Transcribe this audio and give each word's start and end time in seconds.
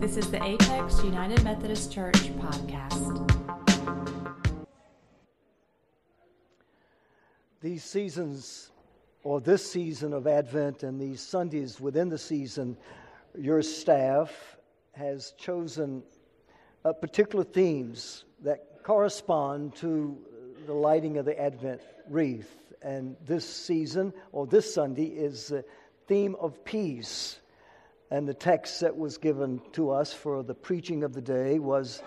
This 0.00 0.16
is 0.16 0.30
the 0.30 0.42
Apex 0.42 1.04
United 1.04 1.44
Methodist 1.44 1.92
Church 1.92 2.34
podcast. 2.38 3.30
These 7.60 7.84
seasons, 7.84 8.70
or 9.24 9.42
this 9.42 9.70
season 9.70 10.14
of 10.14 10.26
Advent 10.26 10.84
and 10.84 10.98
these 10.98 11.20
Sundays 11.20 11.82
within 11.82 12.08
the 12.08 12.16
season, 12.16 12.78
your 13.38 13.60
staff 13.60 14.56
has 14.92 15.32
chosen 15.32 16.02
uh, 16.86 16.94
particular 16.94 17.44
themes 17.44 18.24
that 18.42 18.82
correspond 18.82 19.76
to 19.76 20.16
the 20.64 20.72
lighting 20.72 21.18
of 21.18 21.26
the 21.26 21.38
Advent 21.38 21.82
wreath. 22.08 22.72
And 22.80 23.16
this 23.26 23.46
season, 23.46 24.14
or 24.32 24.46
this 24.46 24.72
Sunday, 24.72 25.08
is 25.08 25.48
the 25.48 25.62
theme 26.06 26.36
of 26.40 26.64
peace. 26.64 27.39
And 28.10 28.26
the 28.26 28.34
text 28.34 28.80
that 28.80 28.96
was 28.96 29.18
given 29.18 29.60
to 29.72 29.90
us 29.90 30.12
for 30.12 30.42
the 30.42 30.54
preaching 30.54 31.04
of 31.04 31.12
the 31.12 31.20
day 31.20 31.58
was 31.58 32.02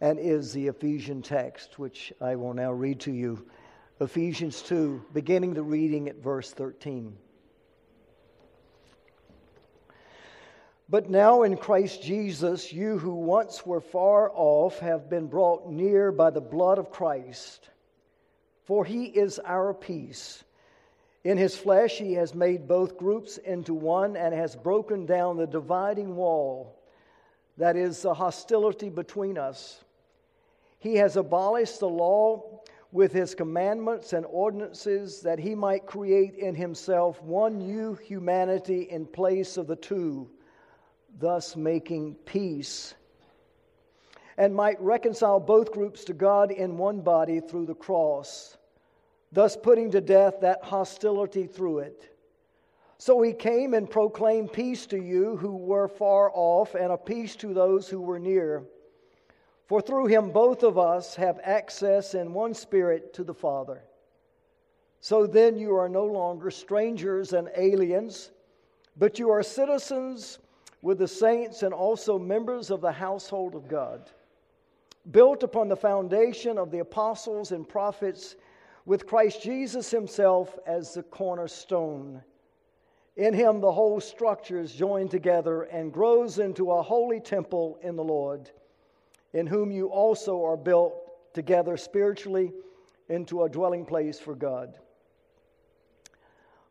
and 0.00 0.18
is 0.18 0.52
the 0.52 0.68
Ephesian 0.68 1.22
text, 1.22 1.78
which 1.78 2.12
I 2.20 2.36
will 2.36 2.54
now 2.54 2.72
read 2.72 3.00
to 3.00 3.12
you. 3.12 3.46
Ephesians 4.00 4.62
2, 4.62 5.06
beginning 5.12 5.54
the 5.54 5.62
reading 5.62 6.08
at 6.08 6.16
verse 6.16 6.52
13. 6.52 7.16
But 10.88 11.10
now 11.10 11.42
in 11.42 11.56
Christ 11.56 12.02
Jesus, 12.02 12.72
you 12.72 12.98
who 12.98 13.14
once 13.14 13.66
were 13.66 13.80
far 13.80 14.30
off 14.32 14.78
have 14.78 15.10
been 15.10 15.26
brought 15.26 15.68
near 15.68 16.12
by 16.12 16.30
the 16.30 16.40
blood 16.40 16.78
of 16.78 16.90
Christ. 16.90 17.68
For 18.64 18.84
he 18.84 19.04
is 19.04 19.38
our 19.40 19.74
peace 19.74 20.44
in 21.26 21.36
his 21.36 21.56
flesh, 21.56 21.98
he 21.98 22.12
has 22.12 22.36
made 22.36 22.68
both 22.68 22.96
groups 22.96 23.36
into 23.38 23.74
one 23.74 24.16
and 24.16 24.32
has 24.32 24.54
broken 24.54 25.04
down 25.06 25.36
the 25.36 25.46
dividing 25.46 26.14
wall, 26.14 26.80
that 27.56 27.74
is, 27.74 28.00
the 28.02 28.14
hostility 28.14 28.88
between 28.88 29.36
us. 29.36 29.82
He 30.78 30.94
has 30.94 31.16
abolished 31.16 31.80
the 31.80 31.88
law 31.88 32.60
with 32.92 33.12
his 33.12 33.34
commandments 33.34 34.12
and 34.12 34.24
ordinances 34.26 35.20
that 35.22 35.40
he 35.40 35.56
might 35.56 35.84
create 35.84 36.36
in 36.36 36.54
himself 36.54 37.20
one 37.20 37.58
new 37.58 37.94
humanity 37.94 38.82
in 38.82 39.04
place 39.04 39.56
of 39.56 39.66
the 39.66 39.74
two, 39.74 40.30
thus 41.18 41.56
making 41.56 42.14
peace, 42.24 42.94
and 44.36 44.54
might 44.54 44.80
reconcile 44.80 45.40
both 45.40 45.72
groups 45.72 46.04
to 46.04 46.12
God 46.12 46.52
in 46.52 46.78
one 46.78 47.00
body 47.00 47.40
through 47.40 47.66
the 47.66 47.74
cross 47.74 48.56
thus 49.32 49.56
putting 49.56 49.90
to 49.90 50.00
death 50.00 50.40
that 50.40 50.62
hostility 50.62 51.46
through 51.46 51.80
it. 51.80 52.10
So 52.98 53.20
he 53.20 53.32
came 53.32 53.74
and 53.74 53.90
proclaimed 53.90 54.52
peace 54.52 54.86
to 54.86 54.98
you 54.98 55.36
who 55.36 55.56
were 55.56 55.88
far 55.88 56.30
off, 56.32 56.74
and 56.74 56.92
a 56.92 56.96
peace 56.96 57.36
to 57.36 57.52
those 57.52 57.88
who 57.88 58.00
were 58.00 58.18
near. 58.18 58.64
For 59.66 59.80
through 59.80 60.06
him 60.06 60.30
both 60.30 60.62
of 60.62 60.78
us 60.78 61.14
have 61.16 61.40
access 61.42 62.14
in 62.14 62.32
one 62.32 62.54
spirit 62.54 63.12
to 63.14 63.24
the 63.24 63.34
Father. 63.34 63.82
So 65.00 65.26
then 65.26 65.58
you 65.58 65.76
are 65.76 65.88
no 65.88 66.04
longer 66.04 66.50
strangers 66.50 67.32
and 67.32 67.50
aliens, 67.56 68.30
but 68.96 69.18
you 69.18 69.30
are 69.30 69.42
citizens 69.42 70.38
with 70.82 70.98
the 70.98 71.08
saints 71.08 71.62
and 71.62 71.74
also 71.74 72.18
members 72.18 72.70
of 72.70 72.80
the 72.80 72.92
household 72.92 73.54
of 73.54 73.68
God, 73.68 74.10
built 75.10 75.42
upon 75.42 75.68
the 75.68 75.76
foundation 75.76 76.58
of 76.58 76.70
the 76.70 76.78
apostles 76.78 77.52
and 77.52 77.68
prophets 77.68 78.36
with 78.86 79.06
Christ 79.06 79.42
Jesus 79.42 79.90
himself 79.90 80.56
as 80.66 80.94
the 80.94 81.02
cornerstone. 81.02 82.22
In 83.16 83.34
him, 83.34 83.60
the 83.60 83.72
whole 83.72 84.00
structure 84.00 84.60
is 84.60 84.72
joined 84.72 85.10
together 85.10 85.62
and 85.62 85.92
grows 85.92 86.38
into 86.38 86.70
a 86.70 86.82
holy 86.82 87.20
temple 87.20 87.78
in 87.82 87.96
the 87.96 88.04
Lord, 88.04 88.50
in 89.32 89.46
whom 89.46 89.72
you 89.72 89.88
also 89.88 90.44
are 90.44 90.56
built 90.56 90.94
together 91.34 91.76
spiritually 91.76 92.52
into 93.08 93.42
a 93.42 93.48
dwelling 93.48 93.84
place 93.84 94.20
for 94.20 94.34
God. 94.34 94.78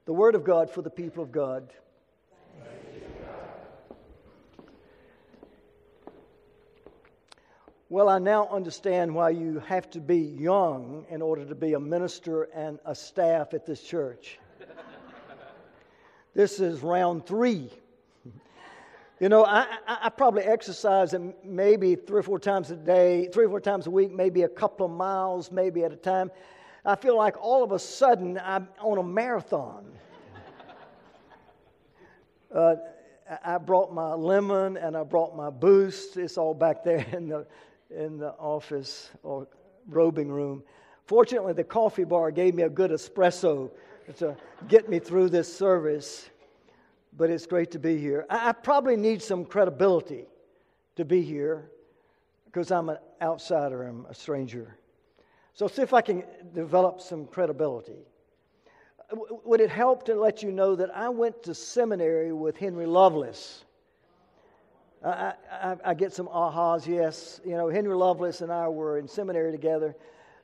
The 0.06 0.14
Word 0.14 0.36
of 0.36 0.44
God 0.44 0.70
for 0.70 0.82
the 0.82 0.90
people 0.90 1.22
of 1.22 1.32
God. 1.32 1.74
Well, 7.88 8.10
I 8.10 8.18
now 8.18 8.48
understand 8.48 9.14
why 9.14 9.30
you 9.30 9.60
have 9.68 9.92
to 9.92 10.00
be 10.00 10.18
young 10.18 11.06
in 11.08 11.22
order 11.22 11.46
to 11.46 11.54
be 11.54 11.74
a 11.74 11.80
minister 11.80 12.44
and 12.56 12.80
a 12.84 12.96
staff 12.96 13.54
at 13.54 13.68
this 13.68 13.80
church. 13.80 14.40
this 16.34 16.60
is 16.60 16.82
round 16.82 17.28
three. 17.28 17.70
You 19.20 19.30
know, 19.30 19.46
I, 19.46 19.68
I, 19.88 19.98
I, 20.06 20.10
probably 20.10 20.42
exercise 20.42 21.14
maybe 21.44 21.94
three 21.94 22.22
or 22.22 22.24
four 22.24 22.40
times 22.40 22.72
a 22.72 22.76
day, 22.76 23.30
three 23.32 23.46
or 23.46 23.50
four 23.50 23.62
times 23.62 23.86
a 23.86 23.92
week, 23.92 24.12
maybe 24.12 24.42
a 24.42 24.50
couple 24.50 24.88
of 24.88 24.92
miles, 24.92 25.52
maybe 25.52 25.84
at 25.84 25.94
a 25.94 25.96
time. 25.96 26.32
I 26.84 26.96
feel 26.96 27.16
like 27.16 27.36
all 27.40 27.64
of 27.64 27.72
a 27.72 27.78
sudden 27.78 28.42
I'm 28.44 28.68
on 28.80 28.98
a 28.98 29.04
marathon. 29.04 29.86
uh, 32.54 32.78
I 33.44 33.60
brought 33.60 33.94
my 33.94 34.14
lemon 34.14 34.76
and 34.76 34.98
I 34.98 35.04
brought 35.04 35.36
my 35.36 35.52
boost. 35.52 36.18
It's 36.18 36.40
all 36.40 36.56
back 36.56 36.84
there 36.84 37.06
in 37.12 37.30
the 37.30 37.46
in 37.96 38.18
the 38.18 38.32
office 38.34 39.12
or 39.24 39.48
robing 39.88 40.30
room. 40.30 40.64
Fortunately, 41.06 41.54
the 41.54 41.64
coffee 41.64 42.04
bar 42.04 42.32
gave 42.32 42.56
me 42.56 42.64
a 42.64 42.70
good 42.70 42.92
espresso 42.92 43.70
to 44.18 44.36
get 44.68 44.90
me 44.90 45.00
through 45.00 45.30
this 45.30 45.52
service, 45.52 46.30
but 47.18 47.30
it's 47.30 47.46
great 47.46 47.72
to 47.72 47.80
be 47.80 47.98
here. 47.98 48.26
I, 48.30 48.52
probably 48.52 48.96
need 48.96 49.22
some 49.22 49.46
credibility 49.46 50.26
to 50.96 51.06
be 51.06 51.22
here 51.22 51.70
because 52.46 52.72
I'm 52.72 52.90
an 52.90 52.98
outsider, 53.22 53.84
I'm 53.84 54.06
a 54.10 54.14
stranger. 54.14 54.78
So, 55.54 55.68
see 55.68 55.82
if 55.82 55.94
I 55.94 56.02
can 56.02 56.24
develop 56.54 57.02
some 57.02 57.26
credibility. 57.26 58.06
would 59.44 59.62
it 59.62 59.70
help 59.70 60.06
to 60.06 60.16
let 60.16 60.44
you 60.44 60.52
know 60.52 60.76
that 60.76 60.96
I 60.96 61.10
went 61.10 61.44
to 61.44 61.54
seminary 61.54 62.34
with 62.34 62.58
Henry 62.58 62.86
Lovelace? 62.86 63.65
I, 65.06 65.34
I, 65.52 65.76
I, 65.86 65.94
get 65.94 66.14
some 66.14 66.28
ahas, 66.28 66.88
yes. 66.88 67.40
You 67.46 67.56
know, 67.56 67.70
Henry 67.70 67.96
Lovelace 67.96 68.42
and 68.42 68.52
I 68.52 68.68
were 68.68 68.98
in 68.98 69.08
seminary 69.08 69.52
together. 69.52 69.96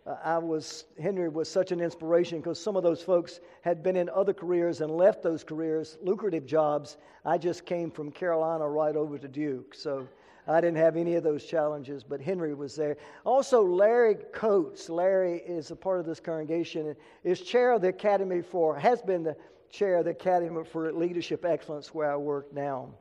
Uh, 0.05 0.17
I 0.23 0.37
was, 0.37 0.85
Henry 1.01 1.29
was 1.29 1.49
such 1.49 1.71
an 1.71 1.81
inspiration 1.81 2.39
because 2.39 2.61
some 2.61 2.75
of 2.75 2.83
those 2.83 3.01
folks 3.01 3.39
had 3.61 3.81
been 3.81 3.95
in 3.95 4.07
other 4.09 4.33
careers 4.33 4.81
and 4.81 4.91
left 4.91 5.23
those 5.23 5.43
careers, 5.43 5.97
lucrative 6.03 6.45
jobs. 6.45 6.97
I 7.25 7.39
just 7.39 7.65
came 7.65 7.89
from 7.89 8.11
Carolina 8.11 8.69
right 8.69 8.95
over 8.95 9.17
to 9.17 9.27
Duke. 9.27 9.73
So 9.73 10.07
I 10.47 10.61
didn't 10.61 10.77
have 10.77 10.95
any 10.95 11.15
of 11.15 11.23
those 11.23 11.43
challenges, 11.43 12.03
but 12.03 12.21
Henry 12.21 12.53
was 12.53 12.75
there. 12.75 12.97
Also, 13.23 13.63
Larry 13.63 14.15
Coates. 14.31 14.89
Larry 14.89 15.37
is 15.39 15.71
a 15.71 15.75
part 15.75 15.99
of 15.99 16.05
this 16.05 16.19
congregation 16.19 16.87
and 16.87 16.95
is 17.23 17.41
chair 17.41 17.71
of 17.71 17.81
the 17.81 17.87
Academy 17.87 18.43
for, 18.43 18.77
has 18.77 19.01
been 19.01 19.23
the 19.23 19.35
chair 19.71 19.97
of 19.97 20.05
the 20.05 20.11
Academy 20.11 20.63
for 20.65 20.91
Leadership 20.93 21.45
Excellence 21.45 21.95
where 21.95 22.11
I 22.11 22.15
work 22.15 22.53
now. 22.53 22.93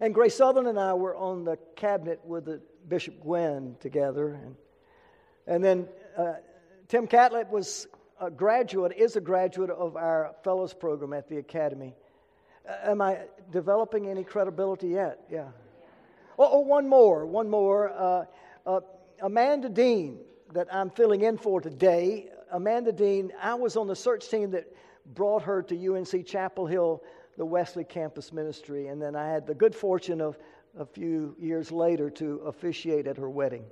And 0.00 0.14
Grace 0.14 0.36
Sutherland 0.36 0.68
and 0.68 0.78
I 0.78 0.94
were 0.94 1.16
on 1.16 1.44
the 1.44 1.58
cabinet 1.74 2.20
with 2.24 2.44
the 2.44 2.60
Bishop 2.88 3.20
Gwen 3.20 3.76
together. 3.80 4.34
And, 4.34 4.56
and 5.46 5.64
then 5.64 5.88
uh, 6.16 6.34
Tim 6.86 7.06
Catlett 7.06 7.48
was 7.48 7.88
a 8.20 8.30
graduate, 8.30 8.92
is 8.96 9.16
a 9.16 9.20
graduate 9.20 9.70
of 9.70 9.96
our 9.96 10.34
fellows 10.44 10.72
program 10.72 11.12
at 11.12 11.28
the 11.28 11.38
Academy. 11.38 11.96
Uh, 12.68 12.90
am 12.90 13.00
I 13.00 13.18
developing 13.50 14.06
any 14.08 14.22
credibility 14.22 14.88
yet? 14.88 15.20
Yeah. 15.30 15.48
Oh, 16.38 16.48
oh 16.52 16.60
one 16.60 16.88
more, 16.88 17.26
one 17.26 17.50
more. 17.50 17.90
Uh, 17.90 18.24
uh, 18.66 18.80
Amanda 19.20 19.68
Dean, 19.68 20.18
that 20.52 20.68
I'm 20.72 20.90
filling 20.90 21.22
in 21.22 21.36
for 21.38 21.60
today. 21.60 22.28
Amanda 22.52 22.92
Dean, 22.92 23.32
I 23.42 23.54
was 23.54 23.76
on 23.76 23.88
the 23.88 23.96
search 23.96 24.28
team 24.28 24.52
that 24.52 24.72
brought 25.14 25.42
her 25.42 25.62
to 25.62 25.94
UNC 25.94 26.24
Chapel 26.26 26.66
Hill 26.66 27.02
the 27.38 27.46
Wesley 27.46 27.84
Campus 27.84 28.32
Ministry. 28.32 28.88
And 28.88 29.00
then 29.00 29.16
I 29.16 29.26
had 29.26 29.46
the 29.46 29.54
good 29.54 29.74
fortune 29.74 30.20
of 30.20 30.36
a 30.76 30.84
few 30.84 31.34
years 31.38 31.72
later 31.72 32.10
to 32.10 32.42
officiate 32.44 33.06
at 33.06 33.16
her 33.16 33.30
wedding. 33.30 33.64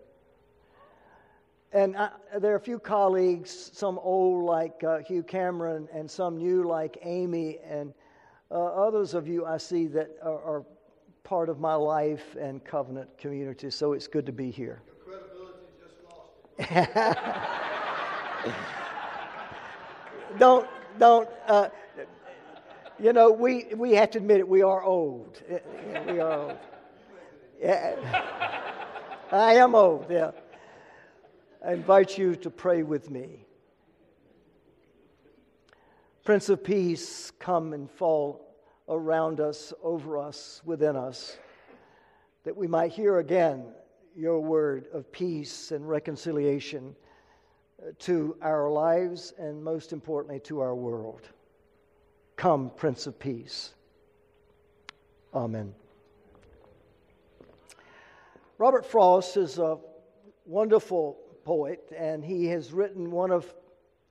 And 1.72 1.96
I, 1.96 2.10
there 2.38 2.52
are 2.52 2.56
a 2.56 2.60
few 2.60 2.78
colleagues, 2.78 3.70
some 3.74 3.98
old 3.98 4.44
like 4.44 4.82
uh, 4.84 4.98
Hugh 4.98 5.24
Cameron, 5.24 5.88
and 5.92 6.08
some 6.10 6.38
new 6.38 6.62
like 6.62 6.96
Amy, 7.02 7.58
and 7.68 7.92
uh, 8.50 8.54
others 8.54 9.14
of 9.14 9.26
you 9.26 9.44
I 9.44 9.58
see 9.58 9.86
that 9.88 10.10
are, 10.22 10.40
are, 10.40 10.64
part 11.24 11.48
of 11.48 11.58
my 11.58 11.74
life 11.74 12.36
and 12.40 12.64
covenant 12.64 13.18
community. 13.18 13.68
So 13.68 13.94
it's 13.94 14.06
good 14.06 14.24
to 14.26 14.32
be 14.32 14.48
here. 14.48 14.80
Your 14.86 15.18
credibility 15.18 15.66
just 15.82 15.96
lost 16.06 16.30
it. 18.44 20.38
don't 20.38 20.68
don't. 21.00 21.28
Uh, 21.48 21.68
you 22.98 23.12
know, 23.12 23.30
we, 23.30 23.66
we 23.74 23.92
have 23.92 24.10
to 24.12 24.18
admit 24.18 24.38
it, 24.38 24.48
we 24.48 24.62
are 24.62 24.82
old. 24.82 25.42
We 26.06 26.20
are 26.20 26.32
old. 26.32 26.58
Yeah. 27.60 28.22
I 29.32 29.54
am 29.54 29.74
old, 29.74 30.06
yeah. 30.10 30.30
I 31.66 31.72
invite 31.72 32.16
you 32.16 32.36
to 32.36 32.50
pray 32.50 32.82
with 32.82 33.10
me. 33.10 33.46
Prince 36.24 36.48
of 36.48 36.62
Peace, 36.62 37.32
come 37.38 37.72
and 37.72 37.90
fall 37.90 38.54
around 38.88 39.40
us, 39.40 39.72
over 39.82 40.18
us, 40.18 40.60
within 40.64 40.96
us. 40.96 41.38
that 42.44 42.56
we 42.56 42.68
might 42.68 42.92
hear 42.92 43.18
again 43.18 43.64
your 44.14 44.40
word 44.40 44.86
of 44.92 45.10
peace 45.10 45.72
and 45.72 45.88
reconciliation 45.88 46.94
to 47.98 48.36
our 48.40 48.70
lives 48.70 49.34
and 49.38 49.62
most 49.62 49.92
importantly 49.92 50.40
to 50.40 50.60
our 50.60 50.74
world. 50.74 51.28
Come, 52.36 52.70
Prince 52.76 53.06
of 53.06 53.18
Peace. 53.18 53.72
Amen. 55.34 55.74
Robert 58.58 58.84
Frost 58.84 59.38
is 59.38 59.58
a 59.58 59.78
wonderful 60.44 61.18
poet, 61.44 61.90
and 61.96 62.22
he 62.22 62.46
has 62.46 62.72
written 62.72 63.10
one 63.10 63.30
of, 63.30 63.54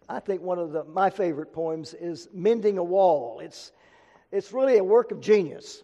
I 0.09 0.19
think, 0.19 0.41
one 0.41 0.57
of 0.57 0.71
the, 0.71 0.83
my 0.85 1.11
favorite 1.11 1.53
poems 1.53 1.93
is 1.93 2.27
Mending 2.33 2.79
a 2.79 2.83
Wall. 2.83 3.39
It's, 3.43 3.71
it's 4.31 4.51
really 4.51 4.77
a 4.77 4.83
work 4.83 5.11
of 5.11 5.19
genius. 5.19 5.83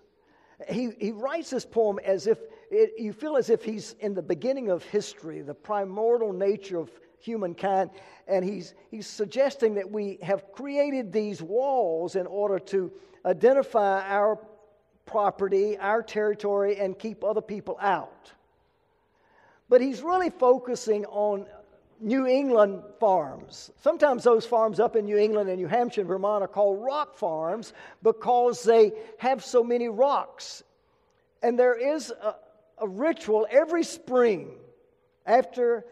He, 0.68 0.90
he 1.00 1.12
writes 1.12 1.52
this 1.52 1.66
poem 1.66 2.00
as 2.04 2.26
if 2.26 2.40
it, 2.72 2.94
you 2.98 3.14
feel 3.14 3.38
as 3.38 3.52
if 3.52 3.64
he's 3.64 3.96
in 4.00 4.16
the 4.16 4.22
beginning 4.22 4.70
of 4.70 4.84
history, 4.86 5.42
the 5.42 5.54
primordial 5.54 6.34
nature 6.34 6.80
of 6.80 6.90
humankind, 7.22 7.90
and 8.28 8.44
he's, 8.44 8.74
he's 8.90 9.08
suggesting 9.08 9.76
that 9.76 9.90
we 9.90 10.18
have 10.22 10.52
created 10.52 11.12
these 11.12 11.42
walls 11.42 12.16
in 12.16 12.28
order 12.28 12.60
to 12.60 12.92
identify 13.26 14.08
our 14.08 14.40
property, 15.06 15.78
our 15.78 16.02
territory, 16.02 16.78
and 16.78 16.98
keep 16.98 17.24
other 17.24 17.42
people 17.42 17.78
out. 17.82 18.32
But 19.70 19.82
he's 19.82 20.02
really 20.02 20.30
focusing 20.30 21.06
on 21.06 21.46
New 22.00 22.26
England 22.26 22.82
farms. 23.00 23.72
Sometimes 23.82 24.24
those 24.24 24.46
farms 24.46 24.80
up 24.80 24.96
in 24.96 25.06
New 25.06 25.18
England 25.18 25.50
and 25.50 25.60
New 25.60 25.68
Hampshire 25.68 26.02
and 26.02 26.08
Vermont 26.08 26.44
are 26.44 26.48
called 26.48 26.84
rock 26.84 27.16
farms 27.16 27.74
because 28.02 28.64
they 28.64 28.92
have 29.20 29.46
so 29.46 29.64
many 29.64 29.88
rocks. 29.88 30.64
And 31.44 31.58
there 31.58 31.76
is 31.76 32.10
a, 32.10 32.36
a 32.80 32.88
ritual 32.88 33.48
every 33.52 33.84
spring 33.84 34.50
after 35.28 35.86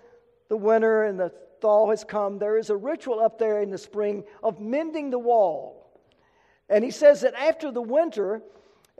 the 0.49 0.57
winter 0.57 1.03
and 1.03 1.19
the 1.19 1.31
thaw 1.61 1.89
has 1.89 2.03
come. 2.03 2.37
There 2.37 2.57
is 2.57 2.69
a 2.69 2.75
ritual 2.75 3.19
up 3.19 3.39
there 3.39 3.61
in 3.61 3.69
the 3.69 3.77
spring 3.77 4.23
of 4.43 4.59
mending 4.59 5.09
the 5.09 5.19
wall. 5.19 5.91
And 6.67 6.83
he 6.83 6.91
says 6.91 7.21
that 7.21 7.33
after 7.35 7.71
the 7.71 7.81
winter, 7.81 8.41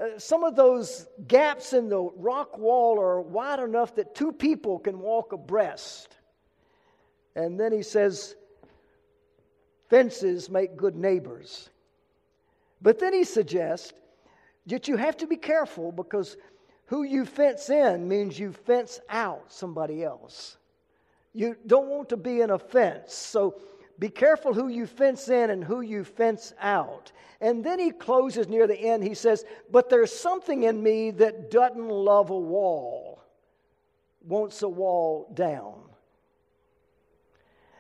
uh, 0.01 0.18
some 0.18 0.44
of 0.44 0.56
those 0.56 1.07
gaps 1.28 1.74
in 1.74 1.90
the 1.90 2.01
rock 2.01 2.57
wall 2.57 3.00
are 3.00 3.22
wide 3.22 3.60
enough 3.60 3.96
that 3.96 4.16
two 4.16 4.31
people 4.31 4.80
can 4.80 5.00
walk 5.00 5.34
abreast. 5.34 6.16
And 7.36 7.60
then 7.60 7.72
he 7.72 7.84
says, 7.84 8.36
fences 9.90 10.50
make 10.50 10.78
good 10.78 10.96
neighbors. 10.96 11.69
But 12.81 13.00
then 13.00 13.13
he 13.13 13.24
suggests 13.24 13.94
that 14.68 14.88
you 14.88 14.96
have 14.98 15.18
to 15.18 15.28
be 15.28 15.36
careful 15.36 15.92
because 15.92 16.38
who 16.86 17.04
you 17.04 17.25
fence 17.25 17.69
in 17.69 18.07
means 18.07 18.40
you 18.40 18.54
fence 18.54 19.00
out 19.10 19.51
somebody 19.51 20.04
else. 20.04 20.57
You 21.33 21.55
don't 21.67 21.87
want 21.87 22.09
to 22.09 22.17
be 22.17 22.41
an 22.41 22.49
offense. 22.49 23.13
So 23.13 23.61
be 23.99 24.09
careful 24.09 24.53
who 24.53 24.69
you 24.69 24.87
fence 24.87 25.29
in 25.29 25.49
and 25.49 25.63
who 25.63 25.81
you 25.81 26.03
fence 26.03 26.53
out. 26.59 27.11
And 27.41 27.63
then 27.63 27.79
he 27.79 27.91
closes 27.91 28.47
near 28.47 28.67
the 28.67 28.79
end. 28.79 29.03
He 29.03 29.13
says, 29.13 29.45
But 29.71 29.89
there's 29.89 30.11
something 30.11 30.63
in 30.63 30.81
me 30.81 31.11
that 31.11 31.51
doesn't 31.51 31.87
love 31.87 32.29
a 32.29 32.39
wall, 32.39 33.23
wants 34.21 34.61
a 34.61 34.69
wall 34.69 35.31
down. 35.33 35.75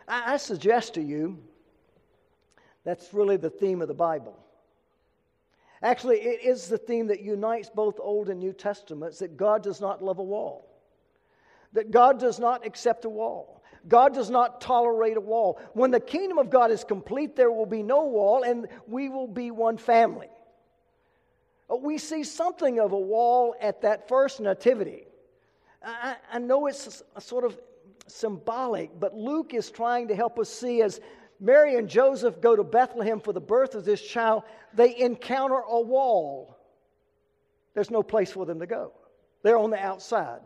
I, 0.07 0.33
I 0.33 0.37
suggest 0.37 0.95
to 0.95 1.01
you 1.01 1.39
that's 2.83 3.13
really 3.13 3.37
the 3.37 3.49
theme 3.49 3.81
of 3.81 3.87
the 3.87 3.93
Bible. 3.93 4.37
Actually, 5.81 6.17
it 6.17 6.43
is 6.43 6.67
the 6.67 6.77
theme 6.77 7.07
that 7.07 7.21
unites 7.21 7.69
both 7.69 7.99
Old 7.99 8.29
and 8.29 8.39
New 8.39 8.51
Testaments 8.51 9.19
that 9.19 9.37
God 9.37 9.63
does 9.63 9.79
not 9.79 10.03
love 10.03 10.19
a 10.19 10.23
wall, 10.23 10.68
that 11.73 11.91
God 11.91 12.19
does 12.19 12.39
not 12.39 12.65
accept 12.65 13.05
a 13.05 13.09
wall. 13.09 13.63
God 13.87 14.13
does 14.13 14.29
not 14.29 14.61
tolerate 14.61 15.17
a 15.17 15.21
wall. 15.21 15.59
When 15.73 15.91
the 15.91 15.99
kingdom 15.99 16.37
of 16.37 16.49
God 16.49 16.71
is 16.71 16.83
complete, 16.83 17.35
there 17.35 17.51
will 17.51 17.65
be 17.65 17.83
no 17.83 18.05
wall, 18.05 18.43
and 18.43 18.67
we 18.87 19.09
will 19.09 19.27
be 19.27 19.51
one 19.51 19.77
family. 19.77 20.29
We 21.69 21.97
see 21.97 22.23
something 22.23 22.79
of 22.79 22.91
a 22.91 22.99
wall 22.99 23.55
at 23.61 23.81
that 23.83 24.07
first 24.07 24.39
nativity. 24.39 25.05
I, 25.83 26.15
I 26.31 26.39
know 26.39 26.67
it's 26.67 27.03
sort 27.19 27.45
of 27.45 27.57
symbolic, 28.07 28.99
but 28.99 29.15
Luke 29.15 29.53
is 29.53 29.69
trying 29.69 30.07
to 30.09 30.15
help 30.15 30.39
us 30.39 30.49
see 30.49 30.81
as 30.81 30.99
Mary 31.39 31.75
and 31.75 31.87
Joseph 31.87 32.41
go 32.41 32.55
to 32.55 32.63
Bethlehem 32.63 33.21
for 33.21 33.31
the 33.31 33.39
birth 33.39 33.75
of 33.75 33.85
this 33.85 34.01
child, 34.01 34.43
they 34.73 34.97
encounter 34.97 35.61
a 35.67 35.79
wall. 35.79 36.57
There's 37.73 37.91
no 37.91 38.03
place 38.03 38.31
for 38.31 38.45
them 38.45 38.59
to 38.59 38.67
go, 38.67 38.91
they're 39.43 39.57
on 39.57 39.69
the 39.69 39.79
outside. 39.79 40.41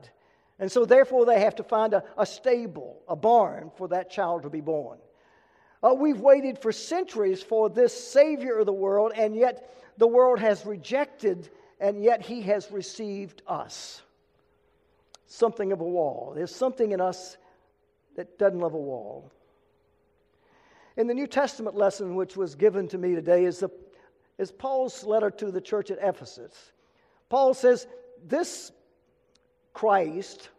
And 0.59 0.71
so, 0.71 0.85
therefore, 0.85 1.25
they 1.25 1.41
have 1.41 1.55
to 1.55 1.63
find 1.63 1.93
a, 1.93 2.03
a 2.17 2.25
stable, 2.25 3.01
a 3.07 3.15
barn 3.15 3.71
for 3.75 3.87
that 3.89 4.11
child 4.11 4.43
to 4.43 4.49
be 4.49 4.61
born. 4.61 4.99
Uh, 5.81 5.93
we've 5.93 6.19
waited 6.19 6.59
for 6.59 6.71
centuries 6.71 7.43
for 7.43 7.69
this 7.69 7.93
Savior 7.93 8.59
of 8.59 8.65
the 8.65 8.73
world, 8.73 9.11
and 9.15 9.35
yet 9.35 9.73
the 9.97 10.07
world 10.07 10.39
has 10.39 10.65
rejected, 10.65 11.49
and 11.79 12.01
yet 12.01 12.21
He 12.21 12.41
has 12.43 12.71
received 12.71 13.41
us. 13.47 14.01
Something 15.25 15.71
of 15.71 15.81
a 15.81 15.85
wall. 15.85 16.33
There's 16.35 16.55
something 16.55 16.91
in 16.91 17.01
us 17.01 17.37
that 18.15 18.37
doesn't 18.37 18.59
love 18.59 18.73
a 18.73 18.77
wall. 18.77 19.31
In 20.95 21.07
the 21.07 21.13
New 21.13 21.27
Testament 21.27 21.75
lesson, 21.75 22.15
which 22.15 22.37
was 22.37 22.55
given 22.55 22.87
to 22.89 22.97
me 22.97 23.15
today, 23.15 23.45
is, 23.45 23.59
the, 23.59 23.69
is 24.37 24.51
Paul's 24.51 25.03
letter 25.03 25.31
to 25.31 25.51
the 25.51 25.61
church 25.61 25.89
at 25.89 25.97
Ephesus. 25.99 26.53
Paul 27.29 27.55
says, 27.55 27.87
This 28.23 28.71
Christ 29.73 30.49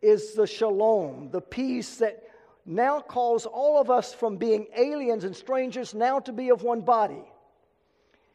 is 0.00 0.34
the 0.34 0.46
shalom, 0.46 1.30
the 1.30 1.40
peace 1.40 1.96
that 1.96 2.22
now 2.64 3.00
calls 3.00 3.46
all 3.46 3.80
of 3.80 3.90
us 3.90 4.14
from 4.14 4.36
being 4.36 4.66
aliens 4.76 5.24
and 5.24 5.34
strangers 5.34 5.94
now 5.94 6.18
to 6.20 6.32
be 6.32 6.50
of 6.50 6.62
one 6.62 6.80
body. 6.80 7.22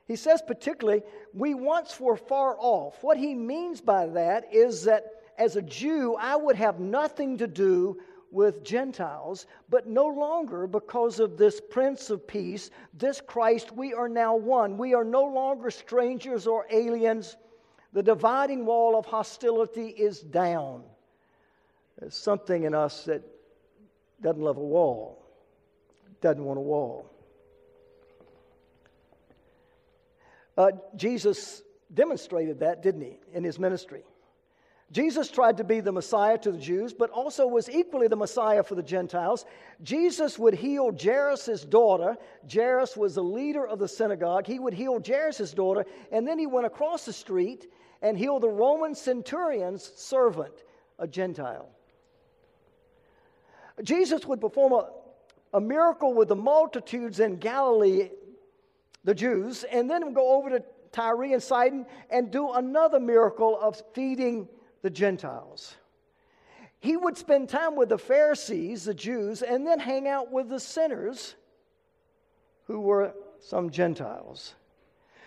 He 0.06 0.16
says, 0.16 0.42
particularly, 0.46 1.04
we 1.34 1.54
once 1.54 2.00
were 2.00 2.16
far 2.16 2.56
off. 2.60 3.04
What 3.04 3.18
he 3.18 3.34
means 3.36 3.82
by 3.82 4.08
that 4.08 4.54
is 4.54 4.84
that 4.86 5.06
as 5.38 5.56
a 5.56 5.62
Jew, 5.62 6.16
I 6.16 6.36
would 6.36 6.56
have 6.56 6.80
nothing 6.80 7.38
to 7.38 7.48
do 7.48 8.00
with 8.32 8.64
Gentiles, 8.64 9.46
but 9.70 9.88
no 9.88 10.08
longer 10.08 10.68
because 10.68 11.20
of 11.20 11.38
this 11.38 11.62
Prince 11.70 12.10
of 12.10 12.28
Peace, 12.28 12.72
this 12.94 13.22
Christ, 13.22 13.72
we 13.72 13.94
are 13.94 14.10
now 14.10 14.36
one. 14.36 14.78
We 14.78 14.94
are 14.94 15.04
no 15.04 15.24
longer 15.24 15.72
strangers 15.72 16.48
or 16.48 16.66
aliens. 16.70 17.38
The 17.98 18.04
dividing 18.04 18.64
wall 18.68 18.96
of 18.96 19.08
hostility 19.08 19.88
is 19.88 20.20
down. 20.20 20.84
There's 21.98 22.14
something 22.14 22.66
in 22.66 22.76
us 22.76 23.06
that 23.06 23.24
doesn't 24.22 24.40
love 24.40 24.58
a 24.58 24.64
wall, 24.64 25.26
doesn't 26.22 26.44
want 26.44 26.60
a 26.60 26.62
wall. 26.62 27.10
Uh, 30.56 30.74
Jesus 30.96 31.64
demonstrated 31.92 32.60
that, 32.60 32.84
didn't 32.84 33.02
he, 33.02 33.18
in 33.34 33.44
his 33.44 33.58
ministry? 33.58 34.04
Jesus 34.92 35.32
tried 35.32 35.58
to 35.58 35.64
be 35.64 35.80
the 35.80 35.92
Messiah 35.92 36.38
to 36.38 36.52
the 36.52 36.60
Jews, 36.60 36.94
but 36.94 37.10
also 37.10 37.48
was 37.48 37.68
equally 37.68 38.08
the 38.08 38.16
Messiah 38.16 38.62
for 38.62 38.76
the 38.76 38.84
Gentiles. 38.84 39.44
Jesus 39.82 40.38
would 40.38 40.54
heal 40.54 40.92
Jairus' 40.96 41.66
daughter. 41.66 42.16
Jairus 42.48 42.96
was 42.96 43.16
the 43.16 43.24
leader 43.24 43.66
of 43.66 43.80
the 43.80 43.88
synagogue. 43.88 44.46
He 44.46 44.60
would 44.60 44.76
heal 44.76 45.02
Jairus' 45.04 45.52
daughter, 45.52 45.84
and 46.12 46.28
then 46.28 46.38
he 46.38 46.46
went 46.46 46.68
across 46.68 47.04
the 47.04 47.12
street 47.12 47.66
and 48.02 48.18
heal 48.18 48.40
the 48.40 48.50
Roman 48.50 48.96
centurion's 48.96 49.84
servant, 49.96 50.64
a 51.00 51.08
Gentile. 51.08 51.70
Jesus 53.84 54.26
would 54.26 54.42
perform 54.42 54.74
a, 54.74 54.90
a 55.58 55.62
miracle 55.62 56.14
with 56.14 56.30
the 56.30 56.36
multitudes 56.36 57.20
in 57.20 57.38
Galilee, 57.38 58.10
the 59.04 59.14
Jews, 59.14 59.64
and 59.64 59.90
then 59.90 60.14
go 60.14 60.36
over 60.36 60.50
to 60.50 60.64
Tyre 60.92 61.24
and 61.24 61.44
Sidon 61.44 61.86
and 62.10 62.32
do 62.32 62.54
another 62.54 63.00
miracle 63.00 63.58
of 63.60 63.82
feeding 63.94 64.48
the 64.82 64.90
Gentiles. 64.90 65.76
He 66.80 66.96
would 66.96 67.18
spend 67.18 67.50
time 67.50 67.76
with 67.76 67.90
the 67.90 67.98
Pharisees, 67.98 68.86
the 68.86 68.94
Jews, 68.94 69.42
and 69.42 69.66
then 69.66 69.80
hang 69.80 70.08
out 70.08 70.32
with 70.32 70.50
the 70.50 70.60
sinners 70.60 71.36
who 72.66 72.82
were 72.82 73.14
some 73.40 73.70
Gentiles. 73.70 74.56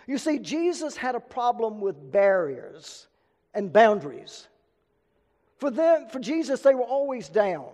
You 0.07 0.17
see, 0.17 0.39
Jesus 0.39 0.97
had 0.97 1.15
a 1.15 1.19
problem 1.19 1.79
with 1.79 2.11
barriers 2.11 3.07
and 3.53 3.71
boundaries. 3.71 4.47
For 5.57 5.69
them, 5.69 6.07
for 6.09 6.19
Jesus, 6.19 6.61
they 6.61 6.73
were 6.73 6.83
always 6.83 7.29
down. 7.29 7.67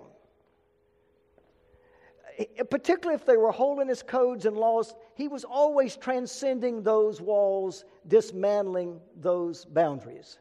Particularly 2.69 3.15
if 3.15 3.25
they 3.25 3.37
were 3.37 3.51
holiness 3.51 4.03
codes 4.03 4.45
and 4.45 4.57
laws, 4.57 4.93
he 5.15 5.27
was 5.27 5.43
always 5.43 5.95
transcending 5.95 6.83
those 6.83 7.19
walls, 7.19 7.85
dismantling 8.07 8.99
those 9.15 9.65
boundaries. 9.65 10.37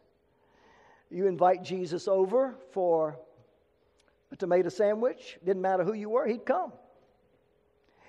You 1.10 1.26
invite 1.26 1.62
Jesus 1.62 2.08
over 2.08 2.54
for 2.72 3.18
a 4.32 4.36
tomato 4.36 4.68
sandwich, 4.68 5.38
didn't 5.44 5.62
matter 5.62 5.84
who 5.84 5.94
you 5.94 6.10
were, 6.10 6.26
he'd 6.26 6.44
come. 6.44 6.72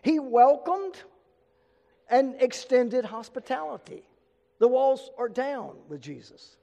He 0.02 0.20
welcomed 0.20 0.96
and 2.10 2.36
extended 2.40 3.06
hospitality. 3.06 4.04
The 4.60 4.68
walls 4.68 5.12
are 5.18 5.30
down 5.30 5.76
with 5.88 6.02
Jesus. 6.02 6.58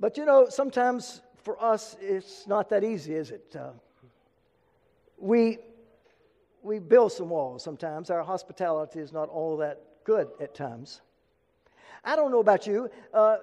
But 0.00 0.16
you 0.16 0.24
know, 0.24 0.48
sometimes 0.48 1.20
for 1.42 1.62
us, 1.62 1.96
it's 2.00 2.46
not 2.46 2.68
that 2.70 2.84
easy, 2.84 3.14
is 3.14 3.30
it? 3.30 3.56
Uh, 3.58 3.70
we, 5.18 5.58
we 6.62 6.78
build 6.78 7.12
some 7.12 7.30
walls 7.30 7.62
sometimes. 7.62 8.10
Our 8.10 8.22
hospitality 8.22 9.00
is 9.00 9.12
not 9.12 9.28
all 9.28 9.56
that 9.58 9.80
good 10.04 10.28
at 10.40 10.54
times. 10.54 11.00
I 12.04 12.16
don't 12.16 12.30
know 12.30 12.40
about 12.40 12.66
you. 12.66 12.90
Uh, 13.12 13.36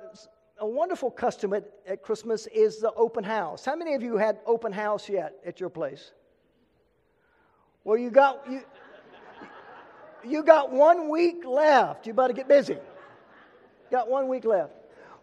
a 0.60 0.65
wonderful 0.65 1.12
custom 1.12 1.53
at, 1.53 1.70
at 1.86 2.01
Christmas 2.01 2.48
is 2.48 2.79
the 2.79 2.94
open 2.94 3.24
house. 3.24 3.65
How 3.65 3.75
many 3.75 3.94
of 3.94 4.01
you 4.01 4.17
had 4.17 4.39
open 4.46 4.72
house 4.72 5.10
yet 5.10 5.36
at 5.46 5.60
your 5.60 5.70
place? 5.70 6.12
Well, 7.85 7.97
you 7.97 8.09
got 8.09 8.41
you, 8.49 8.61
you 10.25 10.43
got 10.43 10.71
one 10.71 11.07
week 11.09 11.45
left. 11.45 12.05
You 12.07 12.13
better 12.13 12.33
get 12.33 12.49
busy. 12.49 12.77
Got 13.91 14.09
one 14.09 14.27
week 14.27 14.43
left. 14.43 14.73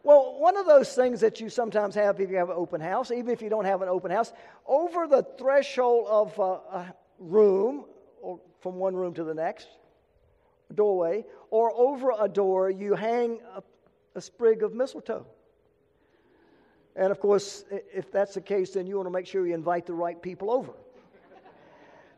Well, 0.05 0.39
one 0.39 0.57
of 0.57 0.67
those 0.67 0.95
things 0.95 1.21
that 1.21 1.41
you 1.41 1.49
sometimes 1.49 1.95
have 1.97 2.21
if 2.21 2.31
you 2.31 2.37
have 2.37 2.51
an 2.51 2.57
open 2.57 2.81
house, 2.81 3.11
even 3.11 3.31
if 3.31 3.43
you 3.43 3.49
don't 3.49 3.65
have 3.65 3.83
an 3.83 3.89
open 3.89 4.11
house, 4.11 4.33
over 4.67 5.07
the 5.07 5.25
threshold 5.39 6.07
of 6.09 6.39
a, 6.39 6.95
room, 7.19 7.85
or 8.21 8.41
from 8.61 8.77
one 8.77 8.97
room 8.97 9.15
to 9.15 9.23
the 9.23 9.35
next, 9.35 9.69
doorway, 10.75 11.25
or 11.51 11.73
over 11.73 12.13
a 12.19 12.29
door, 12.29 12.69
you 12.69 12.95
hang 12.95 13.39
a, 13.55 13.63
a 14.17 14.21
sprig 14.21 14.65
of 14.65 14.75
mistletoe. 14.75 15.25
And 16.97 17.13
of 17.13 17.21
course, 17.21 17.65
if 17.71 18.11
that's 18.11 18.35
the 18.35 18.41
case, 18.41 18.73
then 18.73 18.87
you 18.87 18.97
want 18.97 19.07
to 19.07 19.13
make 19.13 19.27
sure 19.27 19.47
you 19.47 19.55
invite 19.55 19.87
the 19.87 19.95
right 19.95 20.21
people 20.21 20.51
over. 20.51 20.73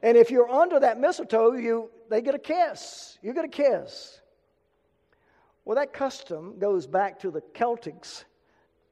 And 0.04 0.18
if 0.18 0.30
you're 0.30 0.50
under 0.50 0.78
that 0.80 1.00
mistletoe, 1.00 1.54
you, 1.54 1.90
they 2.10 2.20
get 2.20 2.34
a 2.34 2.38
kiss. 2.38 3.18
You 3.22 3.32
get 3.32 3.46
a 3.46 3.48
kiss. 3.48 4.20
Well, 5.64 5.76
that 5.76 5.94
custom 5.94 6.58
goes 6.58 6.86
back 6.86 7.20
to 7.20 7.30
the 7.30 7.40
Celtics, 7.54 8.24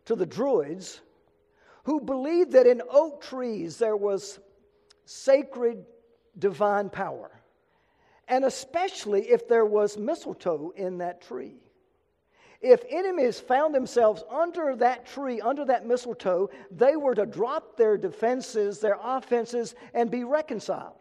to 0.07 0.17
the 0.17 0.25
Druids, 0.25 1.03
who 1.85 2.01
believed 2.01 2.53
that 2.53 2.67
in 2.67 2.81
oak 2.91 3.21
trees 3.21 3.77
there 3.77 3.95
was 3.95 4.41
sacred 5.05 5.85
divine 6.39 6.89
power, 6.89 7.31
and 8.27 8.47
especially 8.47 9.29
if 9.29 9.47
there 9.47 9.67
was 9.67 9.99
mistletoe 9.99 10.73
in 10.75 10.97
that 10.99 11.21
tree. 11.21 11.57
If 12.63 12.85
enemies 12.89 13.41
found 13.41 13.75
themselves 13.75 14.23
under 14.31 14.77
that 14.77 15.05
tree, 15.05 15.41
under 15.41 15.65
that 15.65 15.85
mistletoe, 15.85 16.49
they 16.71 16.95
were 16.95 17.15
to 17.15 17.27
drop 17.27 17.77
their 17.77 17.99
defenses, 17.99 18.79
their 18.79 18.99
offenses, 19.03 19.75
and 19.93 20.11
be 20.11 20.23
reconciled. 20.23 20.95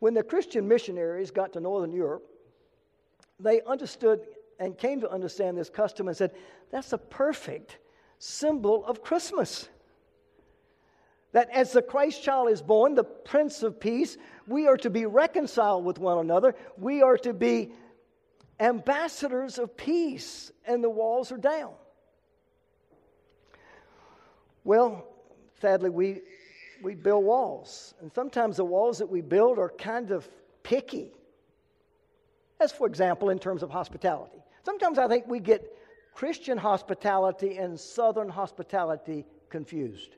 When 0.00 0.14
the 0.14 0.24
Christian 0.24 0.66
missionaries 0.66 1.30
got 1.30 1.52
to 1.52 1.60
Northern 1.60 1.92
Europe, 1.92 2.24
they 3.38 3.62
understood 3.62 4.20
and 4.58 4.76
came 4.76 5.00
to 5.02 5.10
understand 5.10 5.56
this 5.56 5.70
custom 5.70 6.08
and 6.08 6.16
said, 6.16 6.32
that's 6.72 6.92
a 6.92 6.98
perfect 6.98 7.78
symbol 8.18 8.84
of 8.86 9.02
Christmas. 9.02 9.68
That 11.30 11.48
as 11.50 11.72
the 11.72 11.82
Christ 11.82 12.24
child 12.24 12.50
is 12.50 12.60
born, 12.60 12.94
the 12.94 13.04
Prince 13.04 13.62
of 13.62 13.78
Peace, 13.78 14.16
we 14.48 14.66
are 14.66 14.76
to 14.78 14.90
be 14.90 15.06
reconciled 15.06 15.84
with 15.84 15.98
one 15.98 16.18
another. 16.18 16.56
We 16.76 17.02
are 17.02 17.16
to 17.18 17.32
be 17.32 17.72
ambassadors 18.60 19.58
of 19.58 19.76
peace, 19.76 20.50
and 20.66 20.82
the 20.82 20.90
walls 20.90 21.30
are 21.32 21.38
down. 21.38 21.72
Well, 24.64 25.06
sadly, 25.60 25.90
we, 25.90 26.20
we 26.82 26.94
build 26.94 27.24
walls. 27.24 27.94
And 28.00 28.12
sometimes 28.12 28.56
the 28.56 28.64
walls 28.64 28.98
that 28.98 29.08
we 29.08 29.20
build 29.20 29.58
are 29.58 29.70
kind 29.70 30.10
of 30.10 30.28
picky. 30.62 31.12
As, 32.60 32.72
for 32.72 32.86
example, 32.86 33.30
in 33.30 33.38
terms 33.38 33.62
of 33.62 33.70
hospitality. 33.70 34.42
Sometimes 34.64 34.98
I 34.98 35.08
think 35.08 35.26
we 35.26 35.40
get 35.40 35.76
Christian 36.12 36.58
hospitality 36.58 37.56
and 37.58 37.78
Southern 37.78 38.28
hospitality 38.28 39.24
confused. 39.48 40.16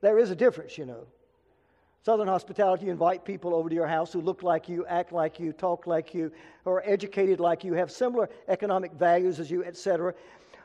There 0.00 0.18
is 0.18 0.30
a 0.30 0.34
difference, 0.34 0.78
you 0.78 0.86
know. 0.86 1.06
Southern 2.04 2.26
hospitality, 2.26 2.86
you 2.86 2.92
invite 2.92 3.24
people 3.24 3.54
over 3.54 3.68
to 3.68 3.74
your 3.74 3.86
house 3.86 4.12
who 4.12 4.20
look 4.20 4.42
like 4.42 4.68
you, 4.68 4.84
act 4.86 5.12
like 5.12 5.38
you, 5.38 5.52
talk 5.52 5.86
like 5.86 6.12
you, 6.12 6.32
or 6.64 6.78
are 6.78 6.82
educated 6.84 7.38
like 7.38 7.62
you, 7.62 7.74
have 7.74 7.92
similar 7.92 8.28
economic 8.48 8.92
values 8.92 9.38
as 9.38 9.50
you, 9.50 9.64
etc. 9.64 10.12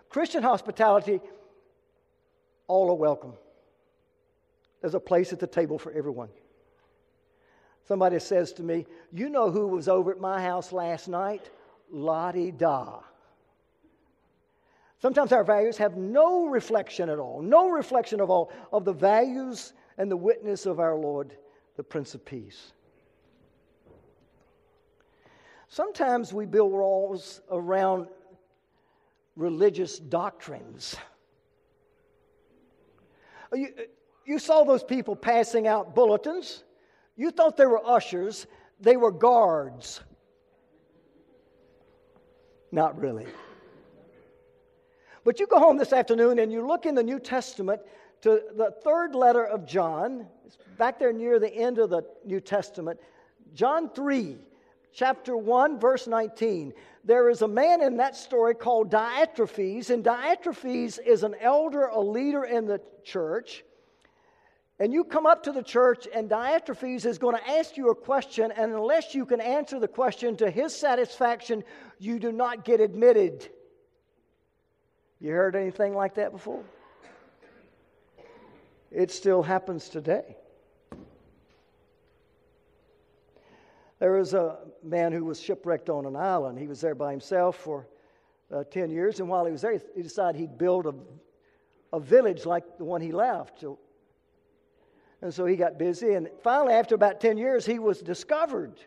Christian 0.10 0.42
hospitality, 0.42 1.22
all 2.68 2.90
are 2.90 2.96
welcome. 2.96 3.34
There's 4.82 4.96
a 4.96 5.00
place 5.00 5.32
at 5.32 5.40
the 5.40 5.48
table 5.48 5.78
for 5.78 5.92
everyone. 5.92 6.30
Somebody 7.88 8.18
says 8.18 8.52
to 8.54 8.64
me, 8.64 8.88
You 9.14 9.30
know 9.30 9.52
who 9.52 9.68
was 9.68 9.88
over 9.88 10.12
at 10.12 10.20
my 10.20 10.42
house 10.42 10.72
last 10.72 11.08
night? 11.08 11.52
Lottie 11.92 12.52
Da. 12.52 13.00
Sometimes 15.00 15.32
our 15.32 15.44
values 15.44 15.78
have 15.78 15.96
no 15.96 16.48
reflection 16.48 17.10
at 17.10 17.20
all, 17.20 17.44
no 17.44 17.70
reflection 17.70 18.20
of 18.20 18.32
all 18.32 18.52
of 18.74 18.84
the 18.86 18.94
values 18.94 19.74
and 19.98 20.12
the 20.12 20.18
witness 20.18 20.66
of 20.66 20.80
our 20.80 20.96
Lord, 20.96 21.36
the 21.76 21.84
Prince 21.84 22.14
of 22.14 22.24
Peace. 22.26 22.74
Sometimes 25.68 26.34
we 26.34 26.46
build 26.46 26.72
walls 26.72 27.42
around 27.52 28.08
religious 29.36 30.00
doctrines. 30.00 30.96
You, 33.54 33.70
you 34.26 34.40
saw 34.40 34.64
those 34.64 34.84
people 34.84 35.16
passing 35.16 35.68
out 35.68 35.96
bulletins. 35.96 36.64
You 37.16 37.32
thought 37.32 37.58
they 37.58 37.66
were 37.66 37.86
ushers, 37.86 38.46
they 38.80 38.98
were 38.98 39.12
guards. 39.12 40.02
Not 42.72 43.00
really. 43.00 43.26
But 45.24 45.40
you 45.40 45.48
go 45.48 45.60
home 45.60 45.78
this 45.78 45.92
afternoon 45.94 46.40
and 46.40 46.52
you 46.52 46.66
look 46.66 46.86
in 46.86 46.96
the 46.96 47.04
New 47.04 47.20
Testament 47.20 47.82
to 48.22 48.42
the 48.56 48.74
third 48.84 49.16
letter 49.16 49.46
of 49.46 49.66
John. 49.66 50.28
Back 50.78 51.00
there 51.00 51.14
near 51.14 51.40
the 51.40 51.54
end 51.54 51.80
of 51.80 51.90
the 51.90 52.04
New 52.26 52.40
Testament. 52.40 53.00
John 53.54 53.90
3, 53.90 54.38
chapter 54.94 55.36
1, 55.36 55.80
verse 55.80 56.08
19. 56.08 56.74
There 57.04 57.30
is 57.30 57.42
a 57.42 57.48
man 57.48 57.82
in 57.82 57.98
that 57.98 58.16
story 58.16 58.54
called 58.54 58.92
Diotrephes, 58.92 59.90
and 59.90 60.04
Diotrephes 60.04 61.00
is 61.04 61.24
an 61.24 61.36
elder, 61.40 61.86
a 61.86 62.00
leader 62.00 62.44
in 62.44 62.66
the 62.66 62.82
church. 63.04 63.64
And 64.80 64.94
you 64.94 65.04
come 65.04 65.26
up 65.26 65.44
to 65.44 65.52
the 65.52 65.64
church, 65.64 66.08
and 66.14 66.30
Diotrephes 66.30 67.06
is 67.06 67.18
going 67.18 67.36
to 67.36 67.50
ask 67.50 67.78
you 67.78 67.90
a 67.90 67.96
question, 67.96 68.52
and 68.52 68.74
unless 68.74 69.16
you 69.16 69.26
can 69.26 69.42
answer 69.42 69.80
the 69.80 69.88
question 69.88 70.36
to 70.38 70.52
his 70.52 70.76
satisfaction, 70.76 71.64
you 71.98 72.20
do 72.20 72.32
not 72.32 72.64
get 72.64 72.80
admitted. 72.80 73.50
You 75.20 75.32
heard 75.32 75.56
anything 75.56 75.96
like 75.96 76.16
that 76.16 76.32
before? 76.32 76.64
It 78.92 79.12
still 79.12 79.44
happens 79.44 79.90
today. 79.90 80.38
There 84.00 84.14
was 84.14 84.34
a 84.34 84.58
man 84.84 85.12
who 85.12 85.26
was 85.26 85.42
shipwrecked 85.42 85.90
on 85.90 86.06
an 86.06 86.16
island. 86.16 86.60
He 86.60 86.68
was 86.68 86.80
there 86.82 86.96
by 86.96 87.12
himself 87.12 87.58
for 87.58 87.88
uh, 88.54 88.64
10 88.64 88.90
years, 88.90 89.20
and 89.20 89.28
while 89.28 89.46
he 89.46 89.52
was 89.52 89.62
there, 89.62 89.82
he 89.96 90.02
decided 90.02 90.40
he'd 90.40 90.58
build 90.58 90.86
a, 90.86 90.94
a 91.92 92.00
village 92.00 92.46
like 92.46 92.78
the 92.78 92.86
one 92.86 93.02
he 93.02 93.12
left. 93.12 93.62
So, 93.62 93.80
and 95.22 95.34
so 95.34 95.46
he 95.46 95.56
got 95.56 95.80
busy, 95.80 96.14
and 96.14 96.30
finally, 96.44 96.74
after 96.74 96.94
about 96.94 97.20
10 97.20 97.38
years, 97.38 97.66
he 97.66 97.80
was 97.80 98.02
discovered 98.02 98.80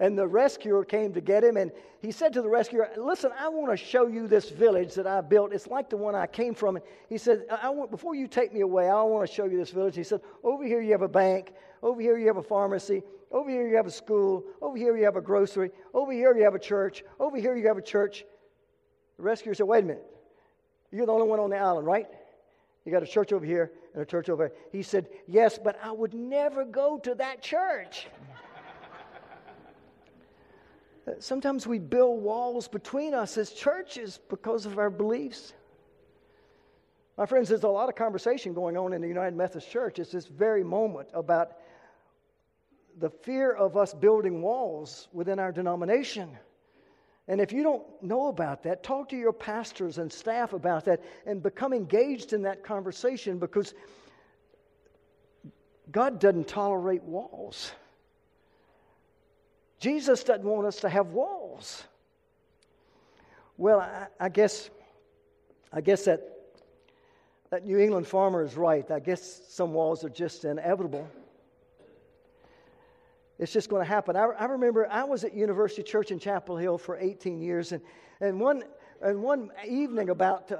and 0.00 0.18
the 0.18 0.26
rescuer 0.26 0.82
came 0.82 1.12
to 1.12 1.20
get 1.20 1.44
him, 1.44 1.58
and 1.58 1.70
he 2.00 2.10
said 2.10 2.32
to 2.32 2.42
the 2.42 2.48
rescuer, 2.48 2.88
Listen, 2.96 3.30
I 3.38 3.48
want 3.48 3.70
to 3.70 3.76
show 3.76 4.06
you 4.06 4.26
this 4.26 4.48
village 4.48 4.94
that 4.94 5.06
I 5.06 5.20
built. 5.20 5.52
It's 5.52 5.66
like 5.66 5.90
the 5.90 5.98
one 5.98 6.14
I 6.14 6.26
came 6.26 6.54
from. 6.54 6.76
And 6.76 6.84
he 7.10 7.18
said, 7.18 7.44
I 7.50 7.68
want, 7.68 7.90
Before 7.90 8.14
you 8.14 8.26
take 8.26 8.54
me 8.54 8.62
away, 8.62 8.88
I 8.88 9.02
want 9.02 9.28
to 9.28 9.32
show 9.32 9.44
you 9.44 9.58
this 9.58 9.70
village. 9.70 9.94
He 9.94 10.02
said, 10.02 10.22
Over 10.42 10.64
here 10.64 10.80
you 10.80 10.92
have 10.92 11.02
a 11.02 11.08
bank. 11.08 11.52
Over 11.82 12.00
here 12.00 12.16
you 12.16 12.26
have 12.28 12.38
a 12.38 12.42
pharmacy. 12.42 13.02
Over 13.30 13.50
here 13.50 13.68
you 13.68 13.76
have 13.76 13.86
a 13.86 13.90
school. 13.90 14.44
Over 14.62 14.78
here 14.78 14.96
you 14.96 15.04
have 15.04 15.16
a 15.16 15.20
grocery. 15.20 15.70
Over 15.92 16.12
here 16.12 16.34
you 16.34 16.44
have 16.44 16.54
a 16.54 16.58
church. 16.58 17.04
Over 17.20 17.36
here 17.36 17.54
you 17.54 17.68
have 17.68 17.78
a 17.78 17.82
church. 17.82 18.24
The 19.18 19.22
rescuer 19.22 19.52
said, 19.52 19.66
Wait 19.66 19.84
a 19.84 19.86
minute. 19.86 20.06
You're 20.90 21.06
the 21.06 21.12
only 21.12 21.28
one 21.28 21.38
on 21.38 21.50
the 21.50 21.58
island, 21.58 21.86
right? 21.86 22.06
You 22.86 22.92
got 22.92 23.02
a 23.02 23.06
church 23.06 23.34
over 23.34 23.44
here 23.44 23.70
and 23.92 24.02
a 24.02 24.06
church 24.06 24.30
over 24.30 24.48
here. 24.48 24.56
He 24.72 24.82
said, 24.82 25.08
Yes, 25.26 25.58
but 25.62 25.78
I 25.82 25.92
would 25.92 26.14
never 26.14 26.64
go 26.64 26.98
to 27.00 27.14
that 27.16 27.42
church. 27.42 28.06
Sometimes 31.18 31.66
we 31.66 31.78
build 31.78 32.22
walls 32.22 32.68
between 32.68 33.14
us 33.14 33.36
as 33.38 33.52
churches 33.52 34.18
because 34.28 34.66
of 34.66 34.78
our 34.78 34.90
beliefs. 34.90 35.52
My 37.18 37.26
friends, 37.26 37.48
there's 37.48 37.64
a 37.64 37.68
lot 37.68 37.88
of 37.88 37.96
conversation 37.96 38.54
going 38.54 38.76
on 38.76 38.92
in 38.92 39.02
the 39.02 39.08
United 39.08 39.36
Methodist 39.36 39.70
Church. 39.70 39.98
It's 39.98 40.12
this 40.12 40.26
very 40.26 40.64
moment 40.64 41.08
about 41.12 41.52
the 42.98 43.10
fear 43.10 43.52
of 43.52 43.76
us 43.76 43.92
building 43.94 44.42
walls 44.42 45.08
within 45.12 45.38
our 45.38 45.52
denomination. 45.52 46.30
And 47.28 47.40
if 47.40 47.52
you 47.52 47.62
don't 47.62 47.84
know 48.02 48.28
about 48.28 48.62
that, 48.64 48.82
talk 48.82 49.10
to 49.10 49.16
your 49.16 49.32
pastors 49.32 49.98
and 49.98 50.12
staff 50.12 50.52
about 50.52 50.86
that 50.86 51.02
and 51.26 51.42
become 51.42 51.72
engaged 51.72 52.32
in 52.32 52.42
that 52.42 52.64
conversation 52.64 53.38
because 53.38 53.74
God 55.90 56.20
doesn't 56.20 56.48
tolerate 56.48 57.02
walls. 57.02 57.72
Jesus 59.80 60.22
doesn't 60.22 60.44
want 60.44 60.66
us 60.66 60.76
to 60.80 60.88
have 60.88 61.08
walls. 61.08 61.82
Well, 63.56 63.80
I, 63.80 64.06
I 64.20 64.28
guess, 64.28 64.70
I 65.72 65.80
guess 65.80 66.04
that 66.04 66.30
that 67.50 67.66
New 67.66 67.78
England 67.78 68.06
farmer 68.06 68.44
is 68.44 68.56
right. 68.56 68.88
I 68.90 69.00
guess 69.00 69.42
some 69.48 69.72
walls 69.72 70.04
are 70.04 70.08
just 70.08 70.44
inevitable. 70.44 71.08
It's 73.40 73.52
just 73.52 73.68
going 73.68 73.82
to 73.82 73.88
happen. 73.88 74.16
I, 74.16 74.26
I 74.26 74.44
remember 74.44 74.86
I 74.88 75.04
was 75.04 75.24
at 75.24 75.34
University 75.34 75.82
Church 75.82 76.12
in 76.12 76.18
Chapel 76.18 76.56
Hill 76.56 76.78
for 76.78 76.96
18 76.96 77.40
years, 77.40 77.72
and, 77.72 77.82
and, 78.20 78.38
one, 78.38 78.62
and 79.02 79.20
one 79.22 79.50
evening 79.66 80.10
about 80.10 80.52
uh, 80.52 80.58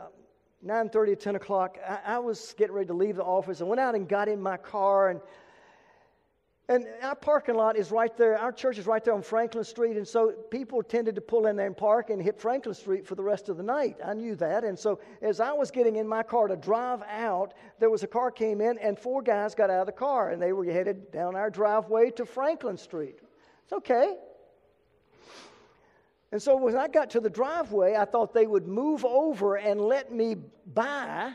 9.30 0.66 1.18
10 1.18 1.36
o'clock, 1.36 1.78
I, 1.86 2.14
I 2.14 2.18
was 2.18 2.54
getting 2.58 2.74
ready 2.74 2.88
to 2.88 2.94
leave 2.94 3.16
the 3.16 3.24
office. 3.24 3.60
I 3.60 3.64
went 3.64 3.80
out 3.80 3.94
and 3.94 4.08
got 4.08 4.28
in 4.28 4.40
my 4.40 4.56
car, 4.56 5.10
and 5.10 5.20
and 6.70 6.86
our 7.02 7.16
parking 7.16 7.56
lot 7.56 7.76
is 7.76 7.90
right 7.90 8.16
there. 8.16 8.38
Our 8.38 8.52
church 8.52 8.78
is 8.78 8.86
right 8.86 9.02
there 9.02 9.12
on 9.12 9.22
Franklin 9.22 9.64
Street. 9.64 9.96
And 9.96 10.06
so 10.06 10.30
people 10.52 10.84
tended 10.84 11.16
to 11.16 11.20
pull 11.20 11.48
in 11.48 11.56
there 11.56 11.66
and 11.66 11.76
park 11.76 12.10
and 12.10 12.22
hit 12.22 12.38
Franklin 12.38 12.76
Street 12.76 13.04
for 13.04 13.16
the 13.16 13.24
rest 13.24 13.48
of 13.48 13.56
the 13.56 13.62
night. 13.64 13.96
I 14.04 14.14
knew 14.14 14.36
that. 14.36 14.62
And 14.62 14.78
so 14.78 15.00
as 15.20 15.40
I 15.40 15.50
was 15.52 15.72
getting 15.72 15.96
in 15.96 16.06
my 16.06 16.22
car 16.22 16.46
to 16.46 16.54
drive 16.54 17.02
out, 17.10 17.54
there 17.80 17.90
was 17.90 18.04
a 18.04 18.06
car 18.06 18.30
came 18.30 18.60
in 18.60 18.78
and 18.78 18.96
four 18.96 19.20
guys 19.20 19.52
got 19.52 19.68
out 19.68 19.80
of 19.80 19.86
the 19.86 19.92
car 19.92 20.30
and 20.30 20.40
they 20.40 20.52
were 20.52 20.64
headed 20.64 21.10
down 21.10 21.34
our 21.34 21.50
driveway 21.50 22.12
to 22.12 22.24
Franklin 22.24 22.76
Street. 22.76 23.18
It's 23.64 23.72
okay. 23.72 24.14
And 26.30 26.40
so 26.40 26.54
when 26.54 26.76
I 26.76 26.86
got 26.86 27.10
to 27.10 27.20
the 27.20 27.30
driveway, 27.30 27.96
I 27.96 28.04
thought 28.04 28.32
they 28.32 28.46
would 28.46 28.68
move 28.68 29.04
over 29.04 29.56
and 29.56 29.80
let 29.80 30.12
me 30.12 30.36
by. 30.72 31.32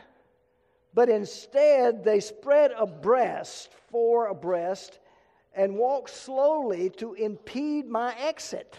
But 0.94 1.10
instead, 1.10 2.04
they 2.04 2.20
spread 2.20 2.70
abreast, 2.70 3.70
four 3.90 4.28
abreast, 4.28 4.98
and 5.56 5.74
walked 5.74 6.10
slowly 6.10 6.90
to 6.90 7.14
impede 7.14 7.88
my 7.88 8.14
exit. 8.18 8.76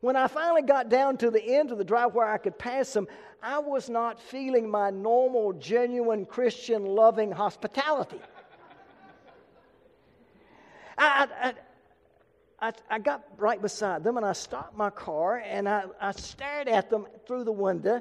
When 0.00 0.14
I 0.14 0.28
finally 0.28 0.62
got 0.62 0.90
down 0.90 1.16
to 1.18 1.30
the 1.30 1.42
end 1.42 1.72
of 1.72 1.78
the 1.78 1.84
drive 1.84 2.14
where 2.14 2.28
I 2.28 2.36
could 2.36 2.58
pass 2.58 2.92
them, 2.92 3.08
I 3.42 3.58
was 3.58 3.88
not 3.88 4.20
feeling 4.20 4.68
my 4.68 4.90
normal, 4.90 5.54
genuine 5.54 6.26
Christian 6.26 6.84
loving 6.84 7.32
hospitality. 7.32 8.20
I, 10.98 11.28
I, 11.42 12.68
I, 12.68 12.72
I, 12.90 12.98
got 12.98 13.24
right 13.36 13.60
beside 13.60 14.02
them 14.04 14.16
and 14.16 14.24
I 14.24 14.32
stopped 14.32 14.76
my 14.76 14.90
car 14.90 15.38
and 15.38 15.68
I, 15.68 15.84
I 16.00 16.12
stared 16.12 16.68
at 16.68 16.88
them 16.88 17.06
through 17.26 17.44
the 17.44 17.52
window. 17.52 18.00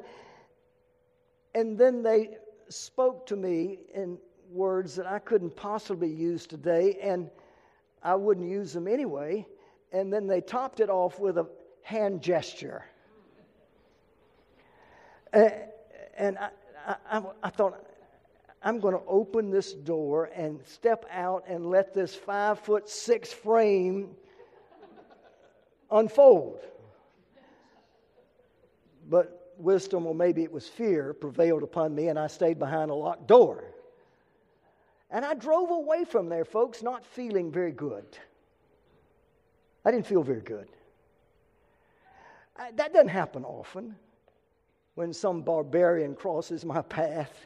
And 1.53 1.77
then 1.77 2.03
they 2.03 2.37
spoke 2.69 3.25
to 3.27 3.35
me 3.35 3.79
in 3.93 4.17
words 4.55 4.95
that 4.95 5.05
I 5.05 5.19
couldn't 5.19 5.55
possibly 5.55 6.09
use 6.09 6.47
today, 6.47 6.97
and 7.01 7.29
I 8.01 8.15
wouldn't 8.15 8.47
use 8.49 8.73
them 8.73 8.87
anyway. 8.87 9.45
And 9.91 10.11
then 10.11 10.25
they 10.25 10.41
topped 10.41 10.79
it 10.79 10.89
off 10.89 11.19
with 11.19 11.37
a 11.37 11.47
hand 11.83 12.21
gesture. 12.21 12.83
And 15.31 16.37
I, 16.37 16.49
I, 17.09 17.21
I 17.43 17.49
thought, 17.49 17.85
I'm 18.63 18.79
going 18.79 18.95
to 18.95 19.03
open 19.07 19.51
this 19.51 19.73
door 19.73 20.31
and 20.35 20.59
step 20.65 21.05
out 21.11 21.43
and 21.47 21.67
let 21.69 21.93
this 21.93 22.15
five 22.15 22.59
foot 22.59 22.89
six 22.89 23.31
frame 23.31 24.15
unfold. 25.91 26.61
But 29.07 29.53
wisdom, 29.57 30.07
or 30.07 30.15
maybe 30.15 30.43
it 30.43 30.51
was 30.51 30.67
fear, 30.67 31.13
prevailed 31.13 31.63
upon 31.63 31.93
me, 31.93 32.07
and 32.07 32.17
I 32.17 32.27
stayed 32.27 32.57
behind 32.57 32.89
a 32.89 32.95
locked 32.95 33.27
door. 33.27 33.74
And 35.11 35.23
I 35.23 35.33
drove 35.33 35.69
away 35.71 36.03
from 36.03 36.29
there, 36.29 36.45
folks, 36.45 36.81
not 36.81 37.05
feeling 37.05 37.51
very 37.51 37.71
good. 37.71 38.05
I 39.85 39.91
didn't 39.91 40.07
feel 40.07 40.23
very 40.23 40.41
good. 40.41 40.67
I, 42.57 42.71
that 42.71 42.93
doesn't 42.93 43.09
happen 43.09 43.43
often 43.43 43.95
when 44.95 45.13
some 45.13 45.41
barbarian 45.41 46.15
crosses 46.15 46.65
my 46.65 46.81
path 46.81 47.45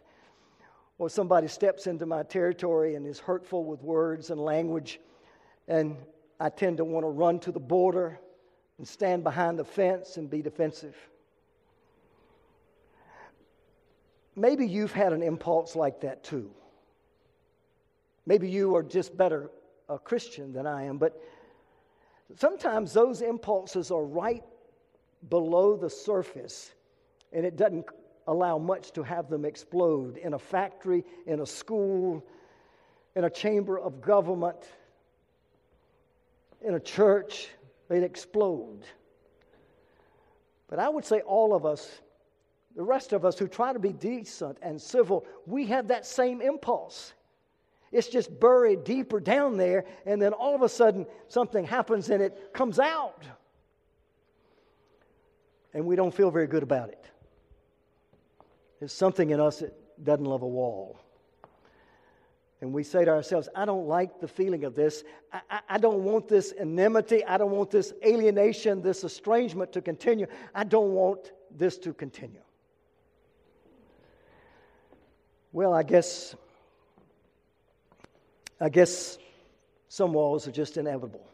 or 1.00 1.10
somebody 1.10 1.48
steps 1.48 1.88
into 1.88 2.06
my 2.06 2.24
territory 2.24 2.96
and 2.96 3.06
is 3.06 3.20
hurtful 3.20 3.66
with 3.66 3.82
words 3.82 4.30
and 4.30 4.40
language. 4.40 5.00
And 5.68 5.98
I 6.40 6.50
tend 6.50 6.78
to 6.78 6.86
want 6.86 7.04
to 7.04 7.10
run 7.10 7.40
to 7.40 7.52
the 7.52 7.60
border 7.60 8.20
and 8.78 8.88
stand 8.88 9.24
behind 9.24 9.60
the 9.60 9.66
fence 9.66 10.18
and 10.18 10.30
be 10.30 10.42
defensive. 10.42 10.96
Maybe 14.36 14.66
you've 14.66 14.94
had 14.94 15.12
an 15.12 15.22
impulse 15.22 15.76
like 15.76 16.02
that 16.02 16.24
too. 16.24 16.50
Maybe 18.30 18.48
you 18.48 18.76
are 18.76 18.84
just 18.84 19.18
better 19.18 19.50
a 19.90 19.98
Christian 19.98 20.54
than 20.54 20.68
I 20.68 20.84
am, 20.84 21.00
but 21.00 21.20
sometimes 22.36 22.94
those 22.94 23.24
impulses 23.24 23.90
are 23.90 24.06
right 24.06 24.44
below 25.30 25.76
the 25.76 25.90
surface, 25.90 26.72
and 27.34 27.44
it 27.44 27.56
doesn't 27.56 27.88
allow 28.28 28.60
much 28.60 28.92
to 28.92 29.02
have 29.02 29.32
them 29.32 29.46
explode 29.46 30.18
in 30.18 30.36
a 30.36 30.38
factory, 30.38 31.04
in 31.26 31.40
a 31.40 31.46
school, 31.46 32.24
in 33.16 33.24
a 33.24 33.32
chamber 33.32 33.80
of 33.80 34.00
government, 34.00 34.64
in 36.62 36.76
a 36.76 36.80
church. 36.80 37.50
They'd 37.88 38.04
explode. 38.04 38.86
But 40.68 40.78
I 40.78 40.88
would 40.88 41.04
say 41.04 41.22
all 41.22 41.56
of 41.56 41.66
us, 41.66 42.02
the 42.76 42.84
rest 42.84 43.12
of 43.12 43.26
us 43.26 43.40
who 43.40 43.48
try 43.48 43.74
to 43.74 43.80
be 43.80 43.92
decent 43.92 44.60
and 44.62 44.80
civil, 44.80 45.26
we 45.48 45.66
have 45.66 45.88
that 45.88 46.06
same 46.06 46.44
impulse. 46.44 47.14
It's 47.92 48.08
just 48.08 48.40
buried 48.40 48.84
deeper 48.84 49.20
down 49.20 49.58
there, 49.58 49.86
and 50.06 50.22
then 50.22 50.34
all 50.34 50.54
of 50.56 50.62
a 50.62 50.70
sudden 50.70 51.06
something 51.28 51.66
happens 51.66 52.10
and 52.10 52.22
it 52.22 52.54
comes 52.54 52.80
out. 52.80 53.24
And 55.74 55.86
we 55.86 55.96
don't 55.96 56.14
feel 56.14 56.32
very 56.32 56.48
good 56.48 56.64
about 56.64 56.90
it. 56.90 57.06
There's 58.80 58.94
something 58.94 59.32
in 59.32 59.40
us 59.40 59.60
that 59.60 59.74
doesn't 60.04 60.26
love 60.26 60.42
a 60.42 60.48
wall. 60.48 61.00
And 62.62 62.74
we 62.74 62.84
say 62.84 63.06
to 63.06 63.12
ourselves, 63.12 63.48
I 63.56 63.66
don't 63.66 63.88
like 63.88 64.20
the 64.20 64.28
feeling 64.28 64.66
of 64.66 64.76
this. 64.76 65.04
I, 65.32 65.42
I, 65.50 65.60
I, 65.70 65.78
don't 65.78 66.04
want 66.04 66.28
this 66.28 66.54
enmity. 66.58 67.24
I 67.26 67.38
don't 67.38 67.52
want 67.52 67.72
this 67.72 67.94
alienation, 68.06 68.82
this 68.82 69.04
estrangement 69.06 69.72
to 69.74 69.82
continue. 69.82 70.28
I 70.54 70.66
don't 70.66 70.92
want 70.92 71.32
this 71.56 71.78
to 71.80 71.94
continue. 71.94 72.42
Well, 75.54 75.74
I 75.74 75.84
guess 75.84 76.36
I 78.60 78.70
guess 78.70 79.18
some 79.88 80.14
walls 80.14 80.48
are 80.48 80.52
just 80.52 80.78
inevitable. 80.78 81.26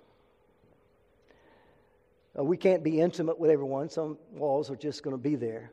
Uh, 2.37 2.43
we 2.43 2.57
can't 2.57 2.83
be 2.83 2.99
intimate 2.99 3.39
with 3.39 3.49
everyone, 3.49 3.89
some 3.89 4.17
walls 4.31 4.69
are 4.69 4.75
just 4.75 5.03
going 5.03 5.15
to 5.15 5.21
be 5.21 5.35
there. 5.35 5.71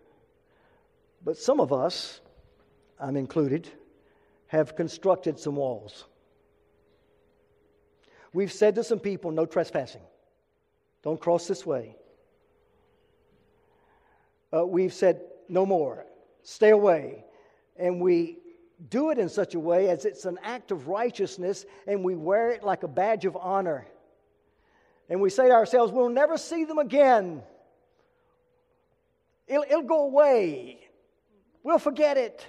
But 1.25 1.37
some 1.37 1.61
of 1.61 1.73
us, 1.73 2.21
I'm 2.99 3.17
included, 3.17 3.69
have 4.47 4.77
constructed 4.77 5.39
some 5.39 5.57
walls. 5.57 6.05
We've 8.33 8.53
said 8.53 8.77
to 8.77 8.85
some 8.85 9.01
people, 9.01 9.31
no 9.31 9.45
trespassing. 9.45 10.03
Don't 11.03 11.21
cross 11.21 11.47
this 11.47 11.67
way. 11.67 11.97
Uh, 14.55 14.65
we've 14.65 14.93
said, 14.93 15.21
no 15.49 15.67
more. 15.67 16.07
Stay 16.43 16.71
away. 16.71 17.25
And 17.77 18.01
we 18.01 18.39
do 18.89 19.11
it 19.11 19.19
in 19.19 19.29
such 19.29 19.55
a 19.55 19.61
way 19.61 19.89
as 19.89 20.05
it's 20.05 20.25
an 20.25 20.39
act 20.43 20.71
of 20.71 20.89
righteousness 20.89 21.65
and 21.87 22.05
we 22.05 22.15
wear 22.15 22.51
it 22.51 22.63
like 22.63 22.83
a 22.83 22.89
badge 22.89 23.25
of 23.25 23.37
honor. 23.37 23.87
And 25.09 25.21
we 25.21 25.31
say 25.31 25.49
to 25.49 25.55
ourselves, 25.55 25.93
we'll 25.93 26.09
never 26.09 26.39
see 26.39 26.65
them 26.65 26.79
again. 26.79 27.43
It'll, 29.47 29.65
it'll 29.65 29.83
go 29.83 30.05
away. 30.05 30.81
We'll 31.63 31.79
forget 31.79 32.17
it. 32.17 32.47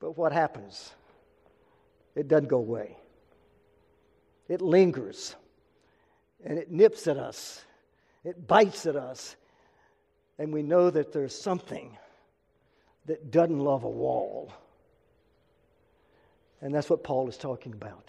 But 0.00 0.18
what 0.18 0.32
happens? 0.32 0.92
It 2.14 2.28
doesn't 2.28 2.48
go 2.48 2.58
away. 2.58 2.96
It 4.48 4.60
lingers 4.60 5.34
and 6.44 6.58
it 6.58 6.70
nips 6.70 7.06
at 7.06 7.16
us, 7.16 7.64
it 8.22 8.46
bites 8.46 8.86
at 8.86 8.96
us, 8.96 9.36
and 10.38 10.52
we 10.52 10.62
know 10.62 10.90
that 10.90 11.12
there's 11.12 11.34
something 11.34 11.96
that 13.06 13.30
doesn't 13.30 13.58
love 13.58 13.84
a 13.84 13.88
wall. 13.88 14.52
And 16.60 16.74
that's 16.74 16.88
what 16.88 17.04
Paul 17.04 17.28
is 17.28 17.36
talking 17.36 17.72
about. 17.72 18.08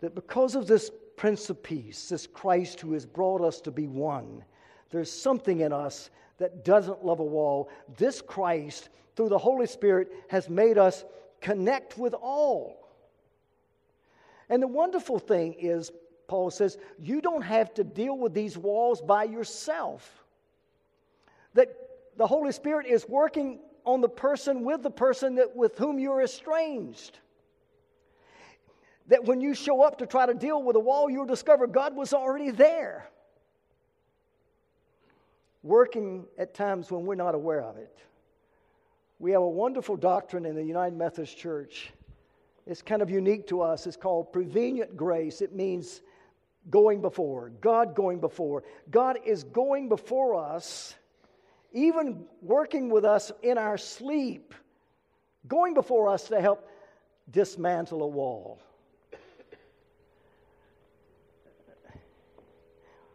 That 0.00 0.14
because 0.14 0.54
of 0.54 0.66
this 0.66 0.90
Prince 1.16 1.48
of 1.50 1.62
Peace, 1.62 2.08
this 2.08 2.26
Christ 2.26 2.80
who 2.80 2.92
has 2.92 3.06
brought 3.06 3.40
us 3.40 3.60
to 3.62 3.70
be 3.70 3.86
one, 3.86 4.44
there's 4.90 5.10
something 5.10 5.60
in 5.60 5.72
us 5.72 6.10
that 6.38 6.64
doesn't 6.64 7.04
love 7.04 7.20
a 7.20 7.24
wall. 7.24 7.70
This 7.96 8.20
Christ, 8.20 8.88
through 9.16 9.28
the 9.28 9.38
Holy 9.38 9.66
Spirit, 9.66 10.12
has 10.28 10.48
made 10.48 10.78
us 10.78 11.04
connect 11.40 11.96
with 11.96 12.14
all. 12.14 12.88
And 14.48 14.62
the 14.62 14.68
wonderful 14.68 15.18
thing 15.18 15.54
is, 15.54 15.92
Paul 16.26 16.50
says, 16.50 16.78
you 16.98 17.20
don't 17.20 17.42
have 17.42 17.72
to 17.74 17.84
deal 17.84 18.18
with 18.18 18.34
these 18.34 18.58
walls 18.58 19.00
by 19.00 19.24
yourself. 19.24 20.24
That 21.54 21.76
the 22.16 22.26
Holy 22.26 22.52
Spirit 22.52 22.86
is 22.86 23.08
working 23.08 23.60
on 23.84 24.00
the 24.00 24.08
person 24.08 24.64
with 24.64 24.82
the 24.82 24.90
person 24.90 25.36
that, 25.36 25.56
with 25.56 25.78
whom 25.78 25.98
you're 25.98 26.22
estranged. 26.22 27.18
That 29.08 29.24
when 29.24 29.40
you 29.40 29.54
show 29.54 29.82
up 29.82 29.98
to 29.98 30.06
try 30.06 30.26
to 30.26 30.34
deal 30.34 30.62
with 30.62 30.76
a 30.76 30.80
wall, 30.80 31.10
you'll 31.10 31.26
discover 31.26 31.66
God 31.66 31.96
was 31.96 32.12
already 32.12 32.50
there. 32.50 33.08
working 35.62 36.24
at 36.38 36.54
times 36.54 36.90
when 36.90 37.04
we're 37.04 37.14
not 37.14 37.34
aware 37.34 37.62
of 37.62 37.76
it. 37.76 37.96
We 39.18 39.32
have 39.32 39.42
a 39.42 39.48
wonderful 39.48 39.96
doctrine 39.96 40.44
in 40.44 40.56
the 40.56 40.64
United 40.64 40.96
Methodist 40.96 41.38
Church. 41.38 41.92
It's 42.66 42.82
kind 42.82 43.02
of 43.02 43.10
unique 43.10 43.46
to 43.48 43.60
us. 43.60 43.86
It's 43.86 43.96
called 43.96 44.32
prevenient 44.32 44.96
grace. 44.96 45.40
It 45.40 45.54
means 45.54 46.00
going 46.70 47.00
before, 47.00 47.50
God 47.60 47.94
going 47.94 48.20
before. 48.20 48.64
God 48.90 49.18
is 49.24 49.44
going 49.44 49.88
before 49.88 50.34
us, 50.34 50.94
even 51.72 52.24
working 52.40 52.90
with 52.90 53.04
us 53.04 53.32
in 53.42 53.58
our 53.58 53.78
sleep, 53.78 54.54
going 55.48 55.74
before 55.74 56.08
us 56.08 56.28
to 56.28 56.40
help 56.40 56.68
dismantle 57.30 58.02
a 58.02 58.06
wall. 58.06 58.60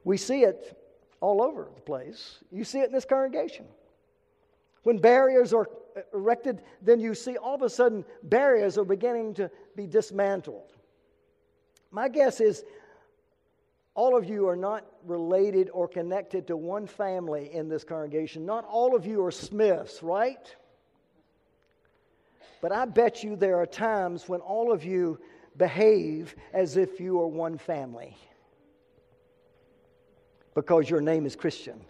We 0.04 0.18
see 0.18 0.44
it 0.44 0.78
all 1.20 1.42
over 1.42 1.68
the 1.76 1.82
place. 1.82 2.40
You 2.52 2.64
see 2.64 2.80
it 2.80 2.86
in 2.86 2.92
this 2.94 3.06
congregation. 3.06 3.66
When 4.84 5.00
barriers 5.00 5.54
are 5.54 5.68
erected, 6.14 6.62
then 6.82 7.02
you 7.02 7.14
see 7.14 7.36
all 7.36 7.56
of 7.56 7.62
a 7.62 7.70
sudden 7.70 8.06
barriers 8.24 8.78
are 8.78 8.86
beginning 8.86 9.34
to 9.34 9.52
be 9.76 9.86
dismantled. 9.86 10.72
My 11.92 12.08
guess 12.08 12.40
is 12.40 12.64
all 13.98 14.16
of 14.16 14.30
you 14.30 14.48
are 14.48 14.56
not 14.56 14.86
related 15.06 15.72
or 15.74 15.88
connected 15.88 16.46
to 16.48 16.56
one 16.56 16.86
family 16.86 17.52
in 17.52 17.68
this 17.68 17.84
congregation. 17.84 18.46
Not 18.46 18.64
all 18.64 18.96
of 18.96 19.08
you 19.08 19.26
are 19.26 19.32
Smiths, 19.32 20.04
right? 20.04 20.56
But 22.62 22.72
I 22.72 22.86
bet 22.86 23.24
you 23.24 23.36
there 23.36 23.58
are 23.58 23.66
times 23.66 24.30
when 24.30 24.40
all 24.40 24.72
of 24.72 24.86
you 24.86 25.20
behave 25.58 26.36
as 26.54 26.78
if 26.78 27.00
you 27.00 27.20
are 27.22 27.28
one 27.28 27.58
family 27.58 28.16
because 30.54 30.88
your 30.88 31.02
name 31.02 31.26
is 31.26 31.36
Christian. 31.36 31.82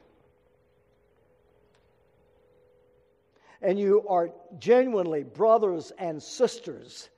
And 3.61 3.77
you 3.77 4.05
are 4.07 4.29
genuinely 4.59 5.23
brothers 5.23 5.91
and 5.99 6.23
sisters 6.23 7.09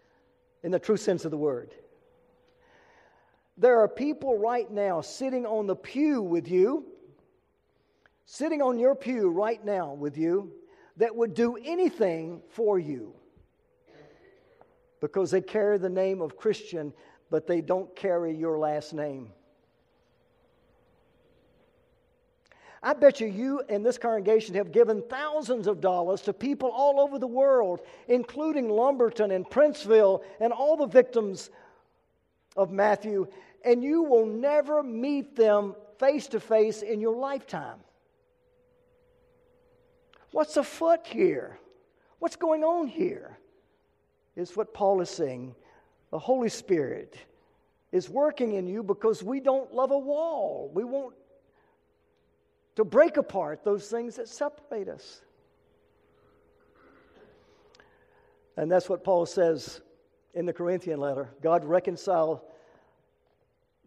in 0.63 0.71
the 0.71 0.79
true 0.79 0.97
sense 0.97 1.25
of 1.25 1.31
the 1.31 1.37
word. 1.37 1.75
There 3.59 3.81
are 3.81 3.89
people 3.89 4.37
right 4.37 4.71
now 4.71 5.01
sitting 5.01 5.45
on 5.45 5.67
the 5.67 5.75
pew 5.75 6.21
with 6.21 6.47
you, 6.47 6.85
sitting 8.25 8.61
on 8.61 8.79
your 8.79 8.95
pew 8.95 9.29
right 9.29 9.63
now 9.63 9.93
with 9.93 10.17
you, 10.17 10.53
that 10.95 11.13
would 11.13 11.33
do 11.33 11.57
anything 11.63 12.41
for 12.49 12.79
you 12.79 13.13
because 15.01 15.29
they 15.31 15.41
carry 15.41 15.77
the 15.77 15.89
name 15.89 16.21
of 16.21 16.37
Christian, 16.37 16.93
but 17.29 17.47
they 17.47 17.59
don't 17.59 17.93
carry 17.97 18.33
your 18.33 18.57
last 18.57 18.93
name. 18.93 19.29
I 22.81 22.93
bet 22.93 23.19
you 23.19 23.27
you 23.27 23.61
and 23.67 23.85
this 23.85 23.97
congregation 23.97 24.55
have 24.55 24.71
given 24.71 25.03
thousands 25.09 25.67
of 25.67 25.81
dollars 25.81 26.21
to 26.21 26.33
people 26.33 26.69
all 26.69 27.01
over 27.01 27.19
the 27.19 27.27
world, 27.27 27.81
including 28.07 28.69
Lumberton 28.69 29.31
and 29.31 29.45
Princeville 29.49 30.23
and 30.39 30.53
all 30.53 30.77
the 30.77 30.87
victims 30.87 31.49
of 32.55 32.71
Matthew, 32.71 33.27
and 33.63 33.83
you 33.83 34.03
will 34.03 34.25
never 34.25 34.83
meet 34.83 35.35
them 35.35 35.75
face 35.97 36.27
to 36.27 36.39
face 36.39 36.81
in 36.81 37.01
your 37.01 37.15
lifetime. 37.15 37.79
What's 40.31 40.57
afoot 40.57 41.05
here? 41.05 41.59
What's 42.19 42.35
going 42.35 42.63
on 42.63 42.87
here? 42.87 43.37
Is 44.35 44.55
what 44.55 44.73
Paul 44.73 45.01
is 45.01 45.09
saying. 45.09 45.55
The 46.11 46.19
Holy 46.19 46.49
Spirit 46.49 47.15
is 47.91 48.09
working 48.09 48.53
in 48.53 48.67
you 48.67 48.83
because 48.83 49.23
we 49.23 49.39
don't 49.39 49.73
love 49.73 49.91
a 49.91 49.97
wall. 49.97 50.71
We 50.73 50.83
won't 50.83 51.15
to 52.75 52.85
break 52.85 53.17
apart 53.17 53.65
those 53.65 53.89
things 53.89 54.15
that 54.15 54.29
separate 54.29 54.87
us. 54.87 55.21
And 58.55 58.71
that's 58.71 58.87
what 58.87 59.03
Paul 59.03 59.25
says 59.25 59.81
in 60.33 60.45
the 60.45 60.53
Corinthian 60.53 60.99
letter. 60.99 61.29
God 61.41 61.65
reconciled 61.65 62.41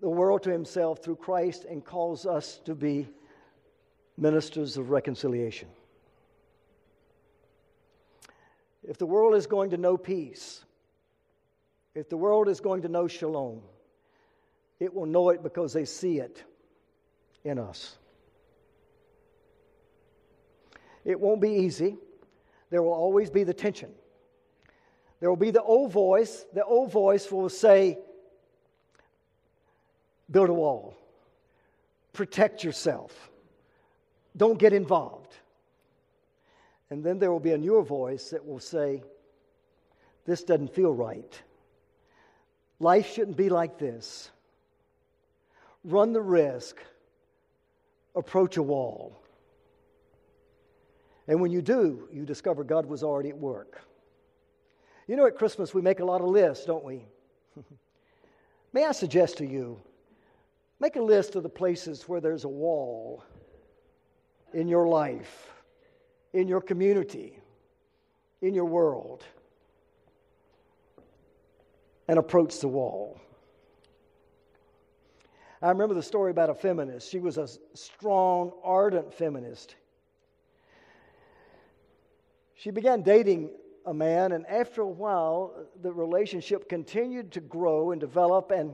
the 0.03 0.11
world 0.11 0.43
to 0.43 0.51
himself 0.51 0.99
through 1.03 1.17
Christ 1.17 1.65
and 1.65 1.83
calls 1.83 2.27
us 2.27 2.61
to 2.65 2.75
be 2.75 3.09
ministers 4.19 4.77
of 4.77 4.91
reconciliation. 4.91 5.69
If 8.83 8.99
the 8.99 9.07
world 9.07 9.37
is 9.37 9.47
going 9.47 9.71
to 9.71 9.77
know 9.77 9.97
peace, 9.97 10.65
if 11.95 12.09
the 12.09 12.17
world 12.17 12.49
is 12.49 12.61
going 12.61 12.83
to 12.83 12.89
know 12.89 13.07
shalom, 13.07 13.63
it 14.81 14.93
will 14.93 15.07
know 15.07 15.31
it 15.31 15.41
because 15.41 15.73
they 15.73 15.85
see 15.85 16.19
it 16.19 16.43
in 17.45 17.61
us. 17.61 17.97
It 21.05 21.21
won't 21.21 21.41
be 21.41 21.51
easy. 21.51 21.97
There 22.71 22.83
will 22.83 22.93
always 22.93 23.31
be 23.31 23.45
the 23.45 23.55
tension. 23.55 23.91
There 25.21 25.29
will 25.29 25.37
be 25.37 25.53
the 25.53 25.63
old 25.63 25.93
voice. 25.93 26.45
The 26.53 26.65
old 26.65 26.91
voice 26.91 27.31
will 27.31 27.49
say, 27.49 27.99
build 30.33 30.49
a 30.49 30.55
wall, 30.55 30.97
protect 32.13 32.65
yourself, 32.65 33.31
don't 34.37 34.59
get 34.59 34.73
involved. 34.73 35.35
And 36.91 37.03
then 37.03 37.19
there 37.19 37.31
will 37.33 37.41
be 37.41 37.53
a 37.53 37.59
newer 37.59 37.83
voice 37.83 38.31
that 38.31 38.47
will 38.47 38.61
say, 38.61 39.03
this 40.27 40.45
doesn't 40.45 40.75
feel 40.75 40.93
right. 40.93 41.43
Life 42.81 43.13
shouldn't 43.13 43.37
be 43.37 43.49
like 43.49 43.79
this. 43.79 44.31
Run 45.85 46.13
the 46.13 46.21
risk, 46.21 46.77
approach 48.15 48.57
a 48.57 48.63
wall. 48.63 49.19
And 51.29 51.41
when 51.41 51.51
you 51.51 51.63
do, 51.63 52.09
you 52.13 52.25
discover 52.25 52.65
God 52.65 52.87
was 52.87 53.03
already 53.03 53.31
at 53.31 53.39
work. 53.39 53.81
You 55.07 55.17
know, 55.17 55.27
at 55.27 55.37
Christmas, 55.37 55.73
we 55.73 55.83
make 55.83 56.01
a 56.01 56.05
lot 56.05 56.21
of 56.21 56.29
lists, 56.29 56.65
don't 56.65 56.85
we? 56.85 57.05
May 58.73 58.85
I 58.85 58.93
suggest 58.93 59.39
to 59.39 59.47
you, 59.47 59.81
make 60.83 60.97
a 60.97 61.01
list 61.01 61.37
of 61.37 61.45
the 61.45 61.49
places 61.49 62.09
where 62.09 62.21
there's 62.21 62.43
a 62.43 62.49
wall 62.49 63.23
in 64.53 64.67
your 64.67 64.89
life, 64.89 65.53
in 66.33 66.49
your 66.49 66.61
community, 66.61 67.39
in 68.41 68.53
your 68.53 68.65
world, 68.65 69.23
and 72.09 72.19
approach 72.19 72.59
the 72.59 72.67
wall. 72.67 73.21
I 75.63 75.69
remember 75.69 75.95
the 75.95 76.03
story 76.03 76.33
about 76.33 76.51
a 76.51 76.55
feminist. 76.55 77.09
She 77.09 77.21
was 77.21 77.39
a 77.39 77.47
strong, 77.75 78.51
ardent 78.65 79.15
feminist. 79.15 79.77
She 82.57 82.73
began 82.73 83.03
dating 83.03 83.51
a 83.87 83.95
man, 83.95 84.33
and 84.33 84.45
after 84.49 84.83
a 84.83 84.89
while, 84.89 85.55
the 85.81 85.93
relationship 85.93 86.69
continued 86.69 87.31
to 87.33 87.41
grow 87.41 87.93
and 87.93 88.01
develop. 88.01 88.51
And 88.51 88.73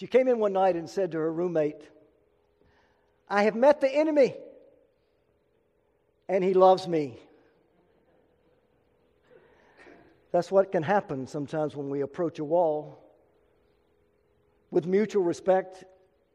she 0.00 0.06
came 0.06 0.28
in 0.28 0.38
one 0.38 0.54
night 0.54 0.76
and 0.76 0.88
said 0.88 1.12
to 1.12 1.18
her 1.18 1.30
roommate, 1.30 1.82
I 3.28 3.42
have 3.42 3.54
met 3.54 3.82
the 3.82 3.94
enemy, 3.94 4.34
and 6.26 6.42
he 6.42 6.54
loves 6.54 6.88
me. 6.88 7.18
That's 10.32 10.50
what 10.50 10.72
can 10.72 10.82
happen 10.82 11.26
sometimes 11.26 11.76
when 11.76 11.90
we 11.90 12.00
approach 12.00 12.38
a 12.38 12.44
wall 12.44 13.04
with 14.70 14.86
mutual 14.86 15.22
respect 15.22 15.84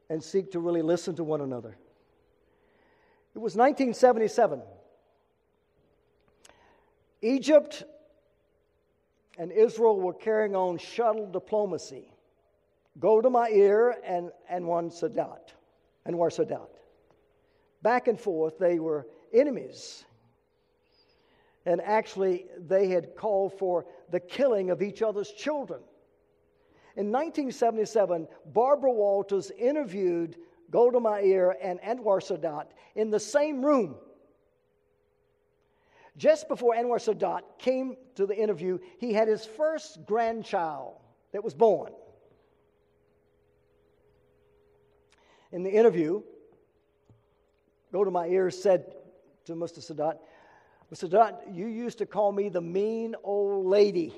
and 0.08 0.22
seek 0.22 0.52
to 0.52 0.60
really 0.60 0.82
listen 0.82 1.16
to 1.16 1.24
one 1.24 1.40
another. 1.40 1.76
It 3.34 3.40
was 3.40 3.56
1977. 3.56 4.62
Egypt 7.20 7.82
and 9.36 9.50
Israel 9.50 10.00
were 10.00 10.14
carrying 10.14 10.54
on 10.54 10.78
shuttle 10.78 11.28
diplomacy. 11.28 12.12
Golda 12.98 13.30
Meir 13.30 13.96
and 14.04 14.30
Anwar 14.52 14.90
Sadat, 14.90 15.52
Anwar 16.08 16.30
Sadat. 16.30 16.68
Back 17.82 18.08
and 18.08 18.18
forth, 18.18 18.58
they 18.58 18.78
were 18.78 19.06
enemies. 19.32 20.04
And 21.66 21.80
actually, 21.80 22.46
they 22.58 22.88
had 22.88 23.16
called 23.16 23.58
for 23.58 23.86
the 24.10 24.20
killing 24.20 24.70
of 24.70 24.82
each 24.82 25.02
other's 25.02 25.30
children. 25.32 25.80
In 26.96 27.12
1977, 27.12 28.28
Barbara 28.46 28.92
Walters 28.92 29.50
interviewed 29.50 30.36
Golda 30.70 31.00
Meir 31.00 31.56
and 31.62 31.80
Anwar 31.80 32.20
Sadat 32.20 32.66
in 32.94 33.10
the 33.10 33.20
same 33.20 33.64
room 33.64 33.96
just 36.16 36.48
before 36.48 36.74
Anwar 36.74 36.98
Sadat 36.98 37.42
came 37.58 37.96
to 38.14 38.26
the 38.26 38.36
interview, 38.36 38.78
he 38.98 39.12
had 39.12 39.28
his 39.28 39.44
first 39.44 40.06
grandchild 40.06 40.94
that 41.32 41.44
was 41.44 41.54
born. 41.54 41.92
In 45.52 45.62
the 45.62 45.70
interview, 45.70 46.22
Go 47.92 48.04
to 48.04 48.10
My 48.10 48.28
Meir 48.28 48.50
said 48.50 48.94
to 49.46 49.54
Mr. 49.54 49.78
Sadat, 49.78 50.18
Mr. 50.92 51.08
Sadat, 51.08 51.54
you 51.54 51.66
used 51.66 51.98
to 51.98 52.06
call 52.06 52.32
me 52.32 52.48
the 52.48 52.60
mean 52.60 53.14
old 53.24 53.66
lady. 53.66 54.12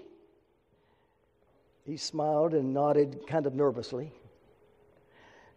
He 1.84 1.96
smiled 1.96 2.54
and 2.54 2.74
nodded 2.74 3.20
kind 3.26 3.46
of 3.46 3.54
nervously. 3.54 4.12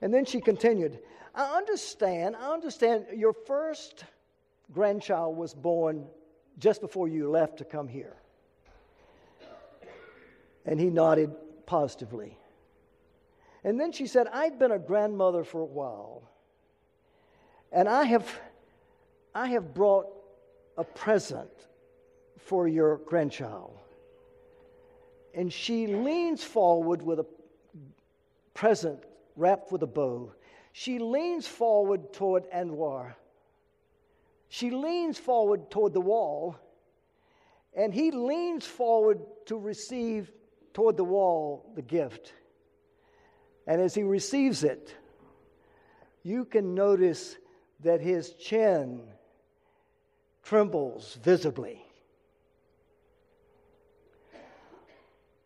And 0.02 0.14
then 0.14 0.26
she 0.26 0.40
continued, 0.40 1.00
I 1.34 1.58
understand, 1.58 2.36
I 2.36 2.54
understand 2.54 3.06
your 3.16 3.34
first 3.34 4.06
grandchild 4.72 5.36
was 5.36 5.54
born 5.54 6.06
just 6.60 6.80
before 6.80 7.08
you 7.08 7.30
left 7.30 7.58
to 7.58 7.66
come 7.66 7.88
here. 7.88 8.16
And 10.66 10.80
he 10.80 10.90
nodded 10.90 11.32
positively. 11.66 12.38
And 13.64 13.80
then 13.80 13.92
she 13.92 14.08
said, 14.08 14.28
I've 14.32 14.58
been 14.58 14.72
a 14.72 14.80
grandmother 14.80 15.44
for 15.44 15.62
a 15.62 15.66
while. 15.66 16.24
And 17.72 17.88
I 17.88 18.04
have, 18.06 18.28
I 19.36 19.48
have 19.48 19.74
brought 19.74 20.08
a 20.78 20.84
present 20.84 21.52
for 22.38 22.68
your 22.68 22.98
grandchild. 22.98 23.78
And 25.34 25.52
she 25.54 25.88
leans 25.88 26.44
forward 26.44 27.02
with 27.02 27.20
a 27.20 27.26
present 28.54 29.04
wrapped 29.36 29.72
with 29.72 29.84
a 29.84 29.88
bow. 29.88 30.34
She 30.74 31.00
leans 31.00 31.48
forward 31.48 32.14
toward 32.14 32.50
Anwar. 32.52 33.14
She 34.50 34.70
leans 34.70 35.18
forward 35.18 35.72
toward 35.72 35.94
the 35.94 36.02
wall, 36.02 36.58
and 37.74 37.94
he 37.94 38.12
leans 38.12 38.66
forward 38.66 39.20
to 39.46 39.58
receive 39.58 40.30
toward 40.74 40.98
the 40.98 41.06
wall 41.06 41.72
the 41.76 41.82
gift. 41.82 42.34
And 43.68 43.82
as 43.82 43.94
he 43.94 44.04
receives 44.04 44.64
it, 44.64 44.96
you 46.24 46.46
can 46.46 46.76
notice 46.76 47.38
that 47.82 48.02
his 48.02 48.34
chin 48.34 49.02
trembles 50.44 51.18
visibly. 51.24 51.84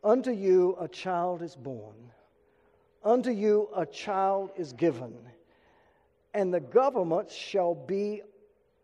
Unto 0.04 0.32
you 0.32 0.78
a 0.80 0.88
child 0.88 1.42
is 1.42 1.56
born, 1.56 1.96
unto 3.04 3.32
you 3.32 3.70
a 3.76 3.86
child 3.86 4.52
is 4.56 4.72
given, 4.74 5.16
and 6.34 6.54
the 6.54 6.60
government 6.60 7.32
shall 7.32 7.74
be 7.74 8.22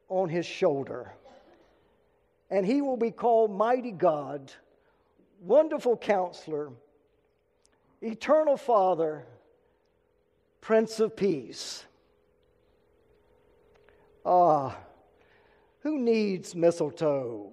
on 0.09 0.29
his 0.29 0.45
shoulder. 0.45 1.13
And 2.49 2.65
he 2.65 2.81
will 2.81 2.97
be 2.97 3.11
called 3.11 3.51
Mighty 3.51 3.91
God, 3.91 4.51
Wonderful 5.41 5.95
Counselor, 5.95 6.71
Eternal 8.01 8.57
Father, 8.57 9.25
Prince 10.59 10.99
of 10.99 11.15
Peace. 11.15 11.85
Ah, 14.25 14.77
who 15.81 15.99
needs 15.99 16.55
mistletoe? 16.55 17.51